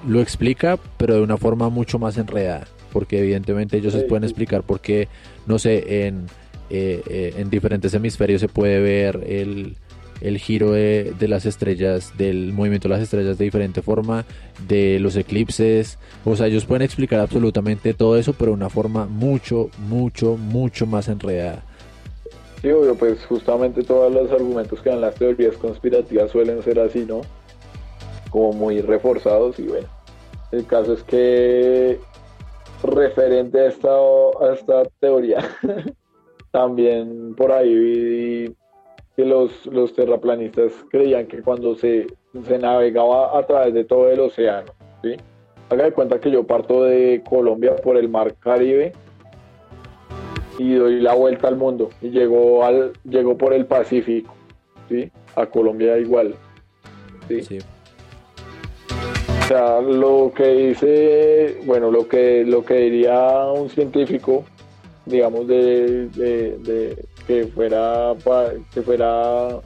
[0.07, 4.63] lo explica, pero de una forma mucho más enredada, porque evidentemente ellos se pueden explicar
[4.63, 5.09] por qué,
[5.47, 6.27] no sé, en,
[6.71, 9.77] eh, eh, en diferentes hemisferios se puede ver el,
[10.21, 14.25] el giro de, de, las estrellas, del movimiento de las estrellas de diferente forma,
[14.67, 19.07] de los eclipses, o sea, ellos pueden explicar absolutamente todo eso, pero de una forma
[19.07, 21.63] mucho, mucho, mucho más enredada.
[22.63, 27.05] Sí, obvio, pues justamente todos los argumentos que dan las teorías conspirativas suelen ser así,
[27.07, 27.21] ¿no?
[28.31, 29.87] Como muy reforzados y bueno,
[30.57, 31.99] el caso es que
[32.83, 35.39] referente a esta, a esta teoría,
[36.51, 38.57] también por ahí vi
[39.17, 42.07] que los, los terraplanistas creían que cuando se,
[42.47, 45.17] se navegaba a través de todo el océano, ¿sí?
[45.69, 48.93] Haga de cuenta que yo parto de Colombia por el mar Caribe
[50.59, 54.35] y doy la vuelta al mundo y llegó al llegó por el Pacífico
[54.89, 56.35] sí a Colombia igual
[57.29, 57.59] sí,
[59.47, 64.45] o sea lo que dice bueno lo que lo que diría un científico
[65.05, 68.15] digamos de, de, que fuera
[68.75, 69.61] que fuera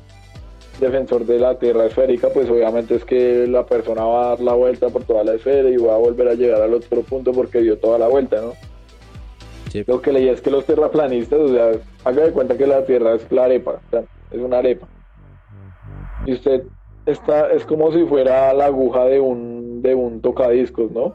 [0.78, 4.53] defensor de la tierra esférica pues obviamente es que la persona va a dar la
[4.53, 7.62] vuelta por toda la esfera y va a volver a llegar al otro punto porque
[7.62, 8.53] dio toda la vuelta no
[9.87, 11.70] lo que leí es que los terraplanistas, o sea,
[12.05, 13.81] haga de cuenta que la Tierra es la arepa,
[14.33, 14.89] es una arepa.
[16.26, 16.64] Y usted
[17.07, 21.14] está, es como si fuera la aguja de un, de un tocadiscos, ¿no?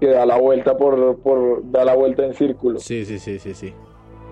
[0.00, 2.78] Que da la vuelta por, por, da la vuelta en círculo.
[2.78, 3.72] Sí, sí, sí, sí, sí.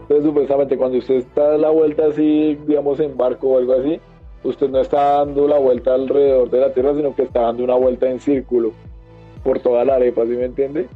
[0.03, 3.99] Entonces, supuestamente, cuando usted está a la vuelta así, digamos, en barco o algo así,
[4.43, 7.75] usted no está dando la vuelta alrededor de la Tierra, sino que está dando una
[7.75, 8.73] vuelta en círculo
[9.43, 10.89] por toda la arepa, ¿sí me entiende?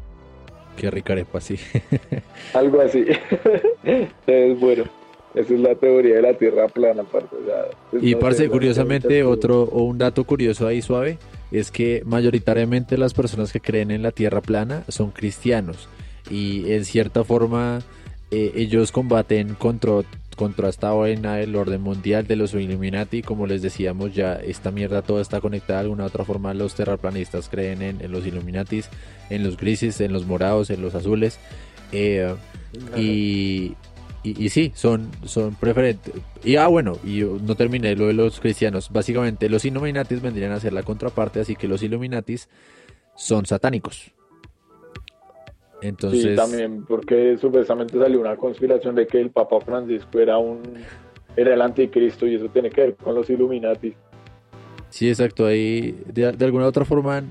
[0.76, 1.56] Qué rica arepa, sí.
[2.54, 3.04] Algo así.
[3.84, 4.84] Entonces, bueno,
[5.38, 7.36] esa es la teoría de la Tierra plana, aparte.
[7.90, 11.18] Pues, y, parce, curiosamente, otro, o un dato curioso ahí suave,
[11.52, 15.88] es que mayoritariamente las personas que creen en la Tierra plana son cristianos.
[16.30, 17.80] Y en cierta forma,
[18.30, 20.02] eh, ellos combaten contra
[20.38, 23.22] contra esta vaina el orden mundial de los Illuminati.
[23.22, 26.54] Como les decíamos, ya esta mierda toda está conectada de alguna otra forma.
[26.54, 28.88] Los terraplanistas creen en, los Illuminatis,
[29.28, 31.38] en los grises, en los morados, en los azules.
[31.90, 32.34] Eh,
[32.96, 33.74] y,
[34.36, 36.14] y, sí, son, son preferentes.
[36.44, 38.90] Y ah, bueno, y no terminé lo de los cristianos.
[38.90, 42.48] Básicamente, los Illuminatis vendrían a ser la contraparte, así que los Illuminatis
[43.16, 44.12] son satánicos.
[45.80, 46.22] Entonces...
[46.22, 50.62] Sí, también, porque supuestamente salió una conspiración de que el Papa Francisco era un
[51.36, 53.94] era el anticristo y eso tiene que ver con los Illuminati.
[54.90, 55.46] Sí, exacto.
[55.46, 57.22] Ahí, de, alguna otra forma,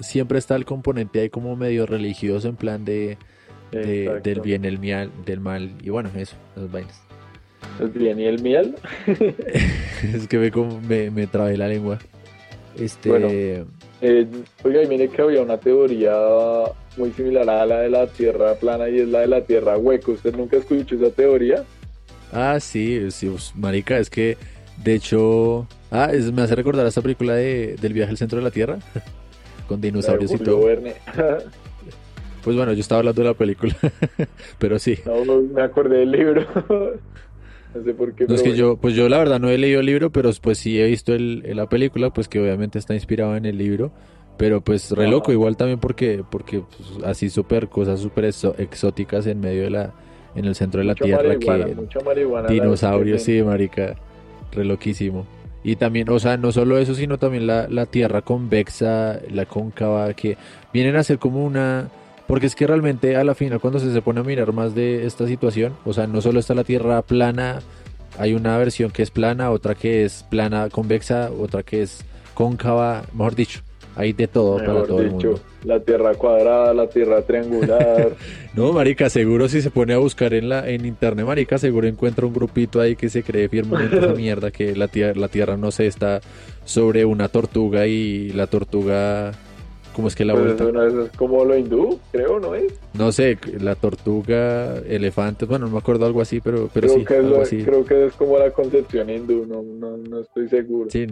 [0.00, 3.18] siempre está el componente ahí como medio religioso en plan de,
[3.70, 7.02] del bien, el miel, del mal y bueno, eso, las vainas.
[7.78, 8.74] ¿El bien y el miel?
[9.06, 10.50] es que me,
[10.88, 11.98] me, me trabé la lengua.
[12.78, 13.08] Este...
[13.08, 14.26] Bueno, eh,
[14.64, 16.12] oiga, y mire que había una teoría
[16.96, 20.12] muy similar a la de la Tierra plana y es la de la Tierra hueca.
[20.12, 21.64] ¿Usted nunca escuchó esa teoría?
[22.32, 24.38] Ah, sí, sí, pues, marica, es que
[24.82, 28.50] de hecho, ah, me hace recordar esa película de, del viaje al centro de la
[28.50, 28.78] Tierra
[29.68, 30.66] con dinosaurios y todo.
[32.42, 33.74] Pues bueno, yo estaba hablando de la película,
[34.58, 34.96] pero sí.
[35.04, 36.46] No, me acordé del libro.
[37.74, 38.26] no sé por qué.
[38.26, 40.58] No, es que yo, pues yo la verdad no he leído el libro, pero pues
[40.58, 43.92] sí he visto el, la película, pues que obviamente está inspirado en el libro.
[44.38, 49.38] Pero pues re loco, igual también porque, porque pues, así súper, cosas súper exóticas en
[49.38, 49.92] medio de la,
[50.34, 51.76] en el centro de la tierra que
[52.48, 53.96] dinosaurios, sí, marica,
[54.52, 55.26] re loquísimo.
[55.62, 60.14] Y también, o sea, no solo eso, sino también la, la tierra convexa, la cóncava,
[60.14, 60.38] que
[60.72, 61.90] vienen a ser como una,
[62.30, 65.04] porque es que realmente a la final cuando se, se pone a mirar más de
[65.04, 67.58] esta situación, o sea, no solo está la tierra plana,
[68.18, 72.04] hay una versión que es plana, otra que es plana convexa, otra que es
[72.34, 73.62] cóncava, mejor dicho.
[73.96, 75.40] Hay de todo para todo el mundo.
[75.64, 78.10] La tierra cuadrada, la tierra triangular.
[78.54, 82.24] no, marica, seguro si se pone a buscar en la en internet, marica, seguro encuentra
[82.24, 85.72] un grupito ahí que se cree firmemente esa mierda que la tierra, la tierra no
[85.72, 86.20] sé, está
[86.64, 89.32] sobre una tortuga y la tortuga
[90.00, 90.86] ¿Cómo es que la pues vuelta?
[90.86, 92.72] Es como lo hindú, creo, ¿no es?
[92.94, 97.84] No sé, la tortuga, elefante, bueno, no me acuerdo algo así, pero, pero sí, Creo
[97.84, 100.88] que es como la concepción hindú, no, no, no estoy seguro.
[100.88, 101.06] Sí,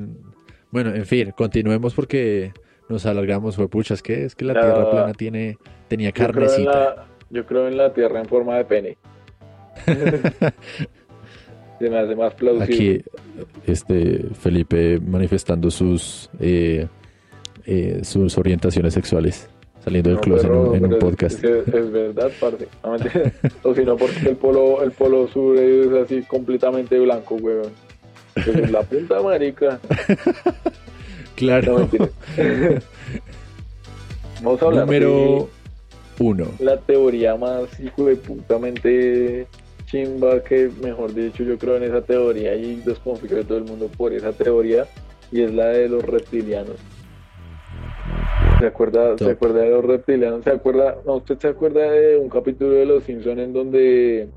[0.70, 2.54] bueno, en fin, continuemos porque
[2.88, 7.08] nos alargamos, fue pucha, es que es que la, tierra plana tiene, tenía carnecita.
[7.28, 8.96] Yo creo, en la tierra en forma de pene.
[11.78, 12.64] Se me hace más plausible.
[12.64, 13.04] Aquí,
[13.66, 16.88] este, Felipe manifestando sus, eh,
[17.70, 19.46] eh, sus orientaciones sexuales
[19.84, 21.44] saliendo del closet en, un podcast.
[21.44, 22.66] Es, verdad, parte.
[23.62, 27.70] o si no, porque el polo, el polo sur es así completamente blanco, weón.
[28.36, 29.78] Es la punta marica.
[31.36, 31.88] Claro.
[34.42, 35.48] Vamos a hablar Número
[36.18, 36.46] uno.
[36.58, 39.46] La teoría más hijo de putamente
[39.86, 43.88] chimba que, mejor dicho, yo creo en esa teoría y desconfío de todo el mundo
[43.96, 44.88] por esa teoría
[45.30, 46.74] y es la de los reptilianos.
[48.58, 50.44] ¿Se acuerda, ¿Se acuerda de los reptilianos?
[50.44, 50.96] ¿Se acuerda?
[51.06, 54.28] No, ¿usted se acuerda de un capítulo de Los Simpsons en donde,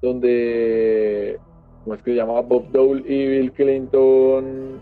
[0.00, 1.38] donde,
[1.84, 2.40] ¿cómo es que se llama?
[2.40, 4.80] Bob Dole y Bill Clinton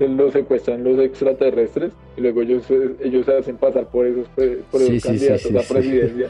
[0.00, 2.64] los secuestran los extraterrestres y luego ellos,
[3.02, 6.28] ellos se hacen pasar por esos, por esos candidatos a la presidencia.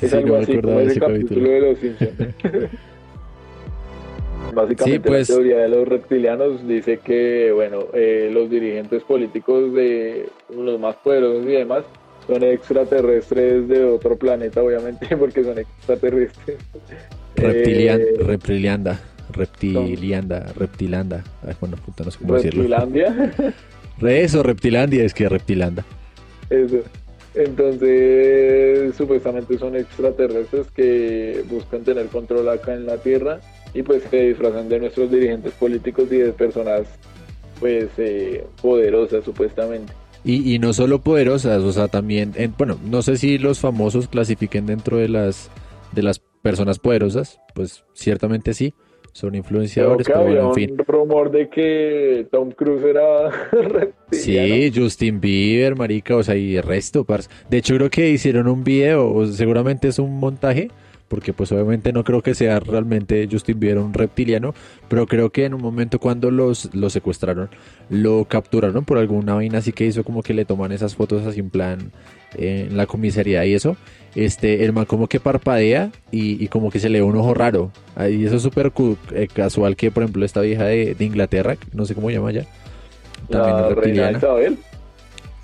[0.00, 1.50] es algo así como ese capítulo.
[1.50, 2.12] de los Simpsons.
[4.54, 5.28] Básicamente la pues.
[5.28, 11.44] teoría de los reptilianos dice que bueno eh, los dirigentes políticos de los más poderosos
[11.44, 11.84] y demás
[12.26, 16.58] son extraterrestres de otro planeta, obviamente, porque son extraterrestres.
[17.36, 19.00] Reptilian, eh, reptilianda.
[19.32, 21.24] Reptilianda, Reptilanda.
[21.60, 22.62] bueno, puta, no sé cómo decirlo.
[22.62, 23.32] ¿Reptilandia?
[24.02, 25.84] Eso, Reptilandia, es que Reptilanda.
[26.50, 26.82] Eso.
[27.34, 33.40] Entonces, supuestamente son extraterrestres que buscan tener control acá en la Tierra
[33.74, 36.86] y pues se disfrazan de nuestros dirigentes políticos y de personas
[37.60, 39.92] pues eh, poderosas supuestamente.
[40.24, 44.66] Y, y, no solo poderosas, o sea, también, bueno, no sé si los famosos clasifiquen
[44.66, 45.50] dentro de las,
[45.92, 48.72] de las personas poderosas, pues ciertamente sí,
[49.12, 50.72] son influenciadores, pero, bueno, en fin.
[50.72, 53.30] un rumor de que Tom Cruise era
[54.10, 57.28] Sí, Justin Bieber, marica, o sea, y el resto, parce.
[57.50, 60.70] De hecho, creo que hicieron un video, o seguramente es un montaje,
[61.08, 64.54] porque pues obviamente no creo que sea realmente Justin Bieber un reptiliano,
[64.88, 67.50] pero creo que en un momento cuando los, lo secuestraron,
[67.90, 71.40] lo capturaron por alguna vaina así que hizo como que le toman esas fotos así
[71.40, 71.92] en plan
[72.36, 73.76] en la comisaría y eso,
[74.14, 77.70] este, el man como que parpadea y, como que se le ve un ojo raro.
[78.10, 78.72] Y eso es súper
[79.12, 82.46] eh, casual que, por ejemplo, esta vieja de, Inglaterra, no sé cómo llama ya,
[83.28, 84.20] también es reptiliana.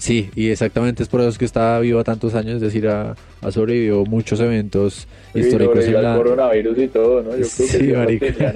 [0.09, 3.15] Sí, y exactamente es por eso que está viva tantos años, es decir, ha,
[3.51, 6.17] sobrevivido muchos eventos históricos en la...
[6.17, 7.37] coronavirus y todo, ¿no?
[7.37, 8.49] Yo creo que sí,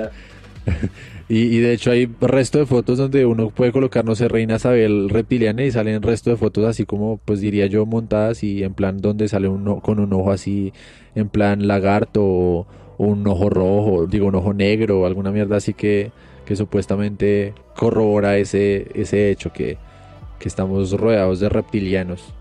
[1.29, 4.57] y, y, de hecho hay resto de fotos donde uno puede colocar, no sé, Reina
[4.57, 8.73] Isabel reptiliana y salen resto de fotos así como, pues diría yo, montadas y en
[8.73, 10.73] plan donde sale uno con un ojo así,
[11.15, 15.75] en plan lagarto o, un ojo rojo, digo, un ojo negro o alguna mierda así
[15.75, 16.13] que,
[16.47, 19.77] que supuestamente corrobora ese, ese hecho que
[20.43, 22.35] que estamos rodeados de reptilianos.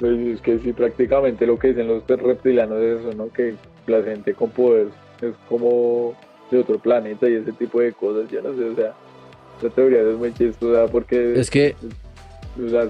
[0.00, 3.32] Pues es que sí, prácticamente lo que dicen los reptilianos es eso, ¿no?
[3.32, 3.54] Que
[3.86, 4.88] la gente con poder
[5.22, 6.14] es como
[6.50, 8.92] de otro planeta y ese tipo de cosas, yo no sé, o sea,
[9.62, 11.40] la teoría es muy chistosa porque...
[11.40, 11.74] Es que...
[12.62, 12.82] O sea,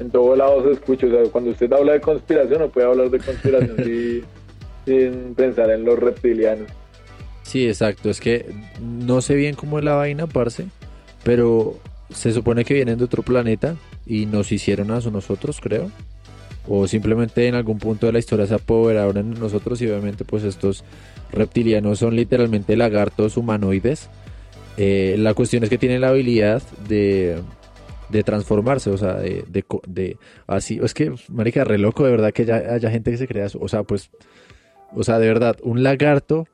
[0.00, 3.10] en todos lados se escucha, o sea, cuando usted habla de conspiración no puede hablar
[3.10, 3.76] de conspiración
[4.84, 6.66] sin pensar en los reptilianos.
[7.42, 8.46] Sí, exacto, es que
[8.80, 10.66] no sé bien cómo es la vaina, parce,
[11.22, 11.76] pero
[12.10, 15.90] se supone que vienen de otro planeta y nos hicieron a nosotros, creo.
[16.66, 20.44] O simplemente en algún punto de la historia se apoderaron en nosotros y obviamente pues
[20.44, 20.84] estos
[21.32, 24.08] reptilianos son literalmente lagartos humanoides.
[24.76, 27.38] Eh, la cuestión es que tienen la habilidad de,
[28.10, 29.44] de transformarse, o sea, de,
[29.86, 33.46] de, así, es que, marica, re loco de verdad que haya gente que se crea
[33.46, 34.10] eso, o sea, pues,
[34.94, 36.46] o sea, de verdad, un lagarto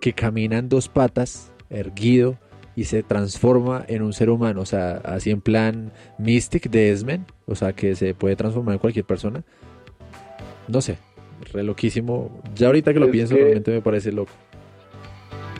[0.00, 2.38] que camina en dos patas, erguido,
[2.76, 7.24] y se transforma en un ser humano, o sea, así en plan Mystic de Esmen,
[7.46, 9.44] o sea, que se puede transformar en cualquier persona.
[10.66, 10.98] No sé,
[11.52, 12.42] re loquísimo.
[12.56, 14.32] Ya ahorita que lo pienso, realmente me parece loco.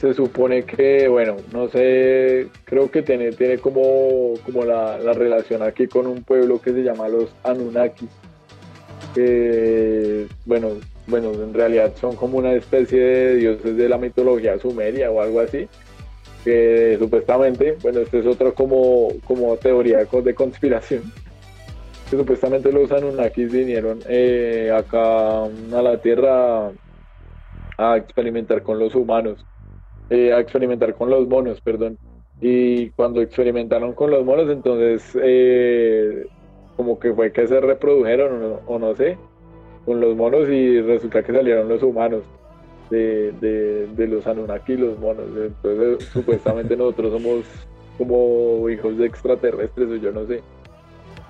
[0.01, 5.87] Se supone que, bueno, no sé, creo que tiene, tiene como, como la, relación aquí
[5.87, 8.09] con un pueblo que se llama los Anunnaki.
[9.15, 10.71] Que, bueno,
[11.07, 15.41] bueno, en realidad son como una especie de dioses de la mitología sumeria o algo
[15.41, 15.69] así
[16.45, 21.03] que supuestamente, bueno, esto es otra como, como teoría de conspiración,
[22.11, 26.71] que supuestamente los Anunnakis vinieron eh, acá a la Tierra
[27.79, 29.45] a experimentar con los humanos,
[30.11, 31.99] eh, a experimentar con los monos, perdón.
[32.41, 36.27] Y cuando experimentaron con los monos, entonces eh,
[36.77, 39.17] como que fue que se reprodujeron o no sé,
[39.87, 42.23] con los monos y resulta que salieron los humanos
[42.95, 45.27] de, de, los Anunnaki los monos.
[45.37, 47.45] Entonces, supuestamente nosotros somos
[47.99, 50.43] como hijos de extraterrestres o yo no sé.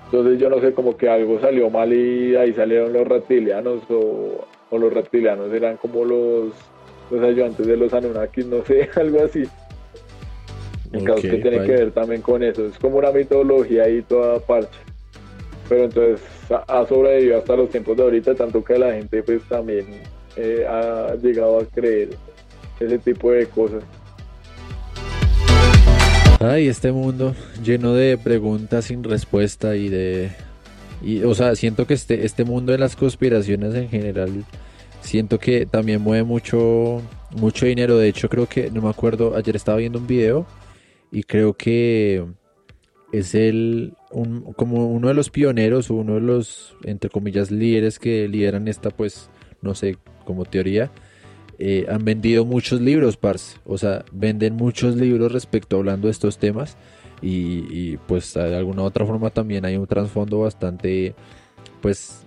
[0.05, 4.45] Entonces yo no sé, como que algo salió mal y ahí salieron los reptilianos o,
[4.71, 6.53] los reptilianos eran como los,
[7.09, 9.43] los ayudantes de los Anunnakis, no sé, algo así.
[10.91, 14.39] En caso que tiene que ver también con eso, es como una mitología ahí toda
[14.39, 14.79] parche.
[15.67, 19.85] Pero entonces ha sobrevivido hasta los tiempos de ahorita, tanto que la gente pues también
[20.35, 22.09] eh, ha llegado a creer
[22.79, 23.83] ese tipo de cosas.
[26.39, 27.33] Ay, este mundo
[27.63, 30.31] lleno de preguntas sin respuesta y de...
[31.01, 34.43] Y, o sea, siento que este, este mundo de las conspiraciones en general,
[35.01, 37.97] siento que también mueve mucho, mucho dinero.
[37.97, 40.45] De hecho, creo que, no me acuerdo, ayer estaba viendo un video
[41.11, 42.25] y creo que
[43.11, 43.93] es el,
[44.55, 49.29] como uno de los pioneros uno de los, entre comillas, líderes que lideran esta, pues,
[49.61, 50.91] no sé, como teoría,
[51.57, 53.57] eh, han vendido muchos libros, parce.
[53.65, 56.77] O sea, venden muchos libros respecto hablando de estos temas.
[57.21, 61.15] Y, pues de alguna u otra forma también hay un trasfondo bastante,
[61.81, 62.23] pues,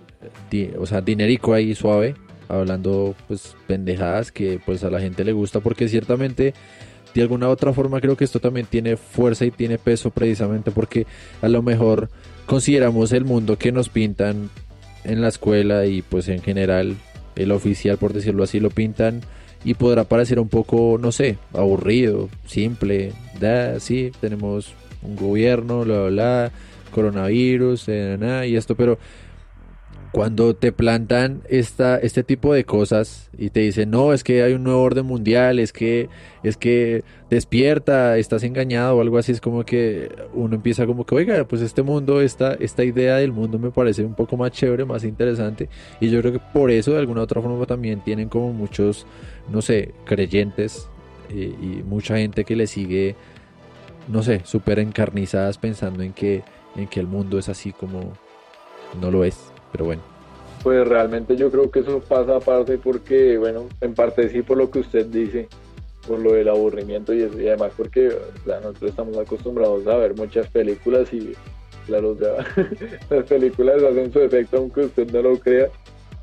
[0.77, 2.15] o sea, dinerico ahí suave.
[2.47, 5.59] Hablando, pues, pendejadas que pues a la gente le gusta.
[5.59, 6.53] Porque ciertamente,
[7.13, 10.71] de alguna u otra forma, creo que esto también tiene fuerza y tiene peso precisamente
[10.71, 11.05] porque
[11.41, 12.09] a lo mejor
[12.45, 14.49] consideramos el mundo que nos pintan
[15.03, 16.97] en la escuela y pues en general
[17.39, 19.21] el oficial, por decirlo así, lo pintan
[19.63, 23.13] y podrá parecer un poco, no sé, aburrido, simple.
[23.39, 26.51] Da, sí, tenemos un gobierno, bla, bla, bla
[26.89, 28.97] coronavirus, eh, y esto, pero
[30.11, 34.53] cuando te plantan esta, este tipo de cosas y te dicen, no, es que hay
[34.53, 36.09] un nuevo orden mundial, es que,
[36.41, 41.13] es que despierta, estás engañado o algo así, es como que uno empieza como que,
[41.13, 44.83] oiga, pues este mundo, esta, esta idea del mundo me parece un poco más chévere,
[44.83, 45.69] más interesante.
[45.99, 49.05] Y yo creo que por eso de alguna otra forma también tienen como muchos,
[49.51, 50.87] no sé, creyentes
[51.29, 53.15] y, y mucha gente que le sigue,
[54.07, 56.41] no sé, súper encarnizadas pensando en que,
[56.75, 58.13] en que el mundo es así como
[58.99, 59.37] no lo es.
[59.71, 60.01] Pero bueno.
[60.63, 64.69] Pues realmente yo creo que eso pasa aparte porque, bueno, en parte sí por lo
[64.69, 65.47] que usted dice,
[66.05, 68.11] por lo del aburrimiento y, eso, y además porque
[68.45, 71.33] nosotros estamos acostumbrados a ver muchas películas y
[71.85, 72.45] claro, ya
[73.15, 75.69] las películas hacen su efecto aunque usted no lo crea.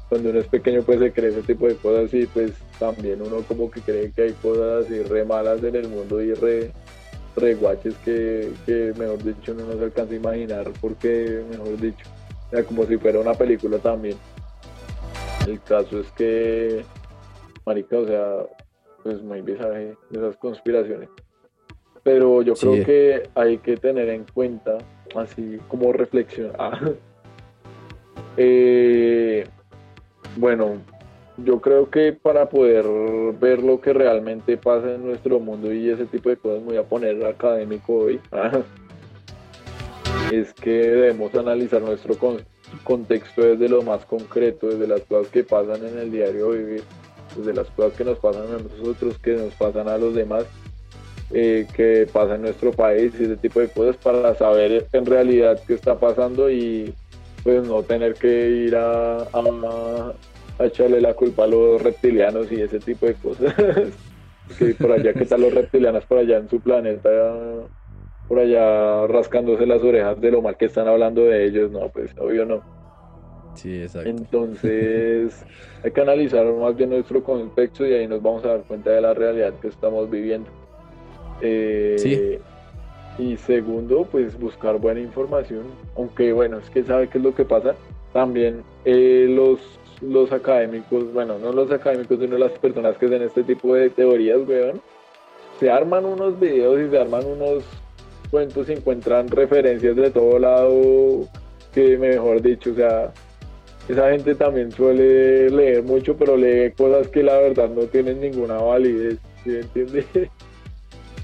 [0.09, 3.38] Cuando uno es pequeño pues se cree ese tipo de cosas y pues también uno
[3.49, 6.70] como que cree que hay cosas así re malas en el mundo y re,
[7.36, 12.07] re guaches que, que mejor dicho no se alcanza a imaginar porque mejor dicho
[12.51, 14.16] sea, como si fuera una película también.
[15.47, 16.84] El caso es que,
[17.64, 18.47] marica, o sea,
[19.03, 21.09] pues muy visaje esas conspiraciones.
[22.03, 24.78] Pero yo creo que hay que tener en cuenta,
[25.14, 26.53] así como reflexión.
[26.59, 26.80] Ah,
[28.38, 29.47] eh,
[30.36, 30.78] bueno,
[31.38, 32.84] yo creo que para poder
[33.38, 36.76] ver lo que realmente pasa en nuestro mundo y ese tipo de cosas, me voy
[36.76, 38.20] a poner académico hoy.
[40.31, 42.16] Es que debemos analizar nuestro
[42.85, 46.83] contexto desde lo más concreto, desde las cosas que pasan en el diario vivir,
[47.37, 50.45] desde las cosas que nos pasan a nosotros, que nos pasan a los demás,
[51.33, 55.61] eh, que pasa en nuestro país y ese tipo de cosas para saber en realidad
[55.66, 56.93] qué está pasando y
[57.43, 60.12] pues no tener que ir a, a,
[60.59, 63.55] echarle la culpa a los reptilianos y ese tipo de cosas.
[64.59, 67.11] que por allá, ¿qué tal los reptilianos por allá en su planeta?
[68.29, 72.11] Por allá rascándose las orejas de lo mal que están hablando de ellos, no, pues
[72.18, 72.62] obvio no.
[73.55, 74.09] Sí, exacto.
[74.09, 75.45] Entonces
[75.85, 79.01] hay que analizar más bien nuestro contexto y ahí nos vamos a dar cuenta de
[79.01, 80.51] la realidad que estamos viviendo.
[81.41, 82.39] Eh, sí.
[83.18, 85.62] Y segundo, pues buscar buena información,
[85.97, 87.74] aunque bueno, es que sabe qué es lo que pasa.
[88.12, 89.59] También eh, los,
[90.03, 94.47] los académicos, bueno, no los académicos, sino las personas que hacen este tipo de teorías,
[94.47, 94.83] weón,
[95.59, 97.64] se arman unos videos y se arman unos
[98.31, 101.29] cuentos se encuentran referencias de todo lado
[101.74, 103.12] que mejor dicho, o sea,
[103.89, 108.55] esa gente también suele leer mucho, pero lee cosas que la verdad no tienen ninguna
[108.55, 110.07] validez, ¿sí entiendes?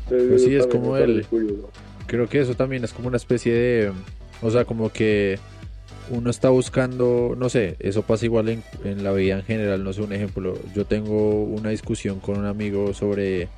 [0.09, 1.25] Pues sí, es como el...
[2.07, 3.93] Creo que eso también es como una especie de...
[4.43, 5.39] O sea, como que
[6.11, 9.93] uno está buscando, no sé, eso pasa igual en, en la vida en general, no
[9.93, 13.49] sé, un ejemplo, yo tengo una discusión con un amigo sobre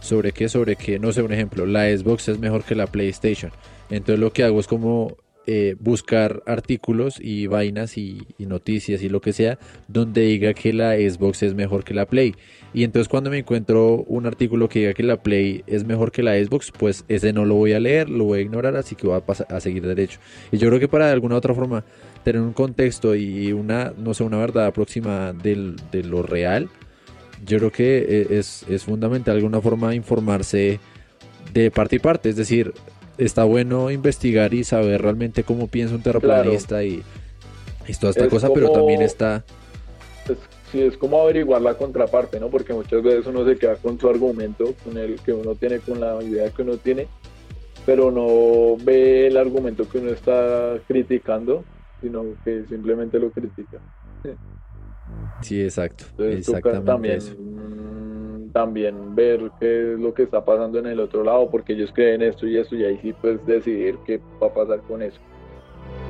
[0.00, 3.52] sobre qué, sobre qué, no sé, un ejemplo, la Xbox es mejor que la PlayStation.
[3.90, 5.16] Entonces lo que hago es como
[5.50, 10.94] eh, buscar artículos y vainas y, noticias y lo que sea donde diga que la
[10.96, 12.34] Xbox es mejor que la Play.
[12.74, 16.22] Y entonces cuando me encuentro un artículo que diga que la Play es mejor que
[16.22, 19.06] la Xbox, pues ese no lo voy a leer, lo voy a ignorar, así que
[19.06, 20.20] voy a, pasar, a seguir derecho.
[20.52, 21.82] Y yo creo que para de alguna otra forma
[22.24, 26.68] tener un contexto y una, no sé, una verdad próxima de lo real,
[27.44, 30.80] yo creo que eh, es, es fundamental de alguna forma informarse
[31.52, 32.74] de parte y parte, es decir,
[33.16, 37.02] está bueno investigar y saber realmente cómo piensa un terraplanista y,
[37.86, 39.44] y, toda esta cosa, pero también está...
[40.70, 42.48] sí, es como averiguar la contraparte, ¿no?
[42.48, 46.00] Porque muchas veces uno se queda con su argumento, con el que uno tiene, con
[46.00, 47.08] la idea que uno tiene,
[47.86, 51.64] pero no ve el argumento que uno está criticando,
[52.00, 53.78] sino que simplemente lo critica.
[55.42, 56.04] Sí, exacto.
[56.18, 61.74] Exactamente también, también ver qué es lo que está pasando en el otro lado, porque
[61.74, 65.02] ellos creen esto y esto, y ahí sí puedes decidir qué va a pasar con
[65.02, 65.18] eso.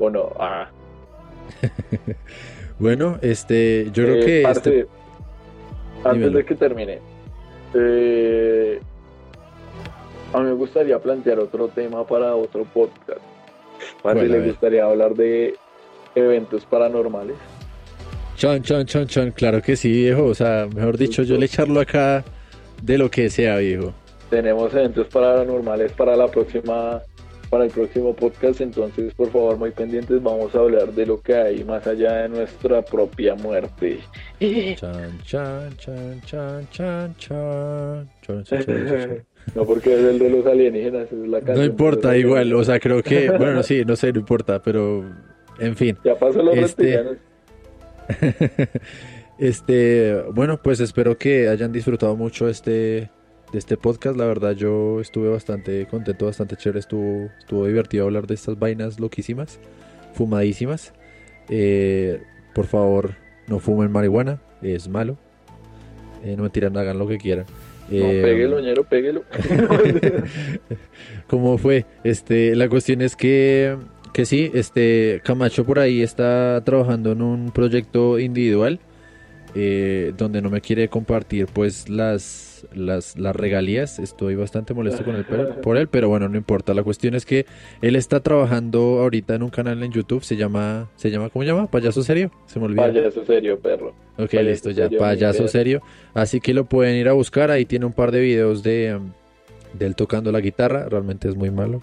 [0.00, 0.32] O no.
[0.38, 0.70] Ah.
[2.78, 4.42] bueno, este, yo creo eh, que.
[4.42, 4.86] este...
[6.04, 7.00] Antes de que termine,
[7.74, 8.80] eh,
[10.32, 13.20] a mí me gustaría plantear otro tema para otro podcast.
[14.02, 15.56] Para le gustaría hablar de
[16.14, 17.36] eventos paranormales.
[18.38, 20.26] Chan, chan, chan, chan, claro que sí, viejo.
[20.26, 22.24] O sea, mejor dicho, yo le echarlo acá
[22.80, 23.92] de lo que sea, viejo.
[24.30, 27.02] Tenemos eventos paranormales para la próxima,
[27.50, 31.34] para el próximo podcast, entonces por favor muy pendientes, vamos a hablar de lo que
[31.34, 33.98] hay más allá de nuestra propia muerte.
[34.38, 38.08] Chan, chan, chan, chan, chan, chan.
[39.54, 43.02] No, porque es el de los alienígenas, es la No importa, igual, o sea, creo
[43.02, 45.02] que, bueno, sí, no sé, no importa, pero,
[45.58, 45.96] en fin.
[46.04, 47.18] Ya pasó los este...
[49.38, 53.10] este, bueno, pues espero que hayan disfrutado mucho este
[53.52, 54.16] de este podcast.
[54.16, 56.80] La verdad, yo estuve bastante contento, bastante chévere.
[56.80, 59.58] Estuvo, estuvo divertido hablar de estas vainas loquísimas,
[60.14, 60.92] fumadísimas.
[61.48, 62.20] Eh,
[62.54, 63.14] por favor,
[63.46, 65.18] no fumen marihuana, es malo.
[66.24, 67.46] Eh, no me tiran, hagan lo que quieran.
[67.90, 69.24] No, eh, péguelo, ñero, péguelo.
[71.26, 71.86] ¿Cómo fue?
[72.04, 73.76] Este, la cuestión es que
[74.12, 78.80] que sí, este Camacho por ahí está trabajando en un proyecto individual
[79.54, 83.98] eh, donde no me quiere compartir pues las, las, las regalías.
[83.98, 86.74] Estoy bastante molesto con él por él, pero bueno, no importa.
[86.74, 87.46] La cuestión es que
[87.80, 91.50] él está trabajando ahorita en un canal en YouTube, se llama, ¿se llama cómo se
[91.50, 91.66] llama?
[91.70, 92.30] ¿Payaso Serio?
[92.46, 92.82] Se me olvidó.
[92.82, 93.94] Payaso Serio, perro.
[94.18, 95.80] Ok, listo, ya, Payaso Serio.
[96.12, 99.00] Así que lo pueden ir a buscar, ahí tiene un par de videos de,
[99.72, 101.82] de él tocando la guitarra, realmente es muy malo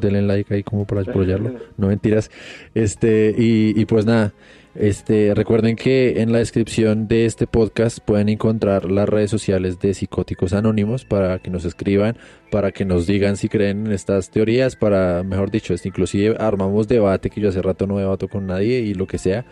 [0.00, 1.54] denle like ahí como para apoyarlo.
[1.76, 2.30] No mentiras.
[2.74, 4.32] Este, y, y, pues nada,
[4.74, 9.94] este, recuerden que en la descripción de este podcast pueden encontrar las redes sociales de
[9.94, 12.16] Psicóticos Anónimos para que nos escriban,
[12.52, 16.86] para que nos digan si creen en estas teorías, para, mejor dicho, este, inclusive armamos
[16.86, 19.44] debate, que yo hace rato no debato con nadie y lo que sea.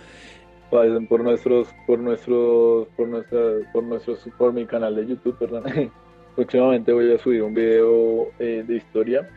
[0.70, 3.40] por nuestros, por nuestros, por nuestra,
[3.72, 5.64] por nuestros, por mi canal de YouTube, perdón.
[6.36, 9.28] Próximamente voy a subir un video eh, de historia,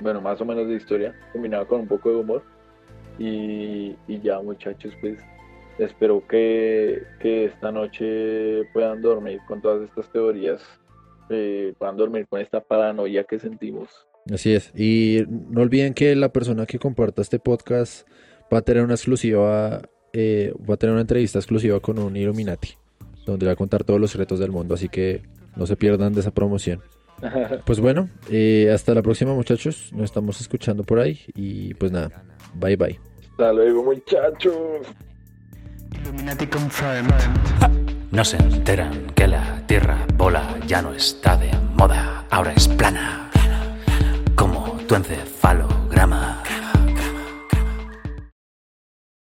[0.00, 2.42] bueno, más o menos de historia, combinado con un poco de humor
[3.18, 5.18] y, ya muchachos, pues
[5.78, 10.62] espero que, esta noche puedan dormir con todas estas teorías,
[11.30, 13.90] eh, puedan dormir con esta paranoia que sentimos.
[14.32, 14.72] Así es.
[14.76, 18.06] Y no olviden que la persona que comparta este podcast
[18.52, 22.74] va a tener una exclusiva, eh, va a tener una entrevista exclusiva con un Illuminati,
[23.26, 24.74] donde va a contar todos los retos del mundo.
[24.74, 25.22] Así que
[25.56, 26.80] no se pierdan de esa promoción.
[27.64, 29.90] Pues bueno, eh, hasta la próxima muchachos.
[29.92, 31.20] Nos estamos escuchando por ahí.
[31.34, 32.22] Y pues nada,
[32.54, 32.98] bye bye.
[33.30, 34.56] Hasta luego, muchachos.
[38.10, 43.30] No se enteran que la tierra bola ya no está de moda, ahora es plana.
[44.34, 46.42] Como tu encefalograma.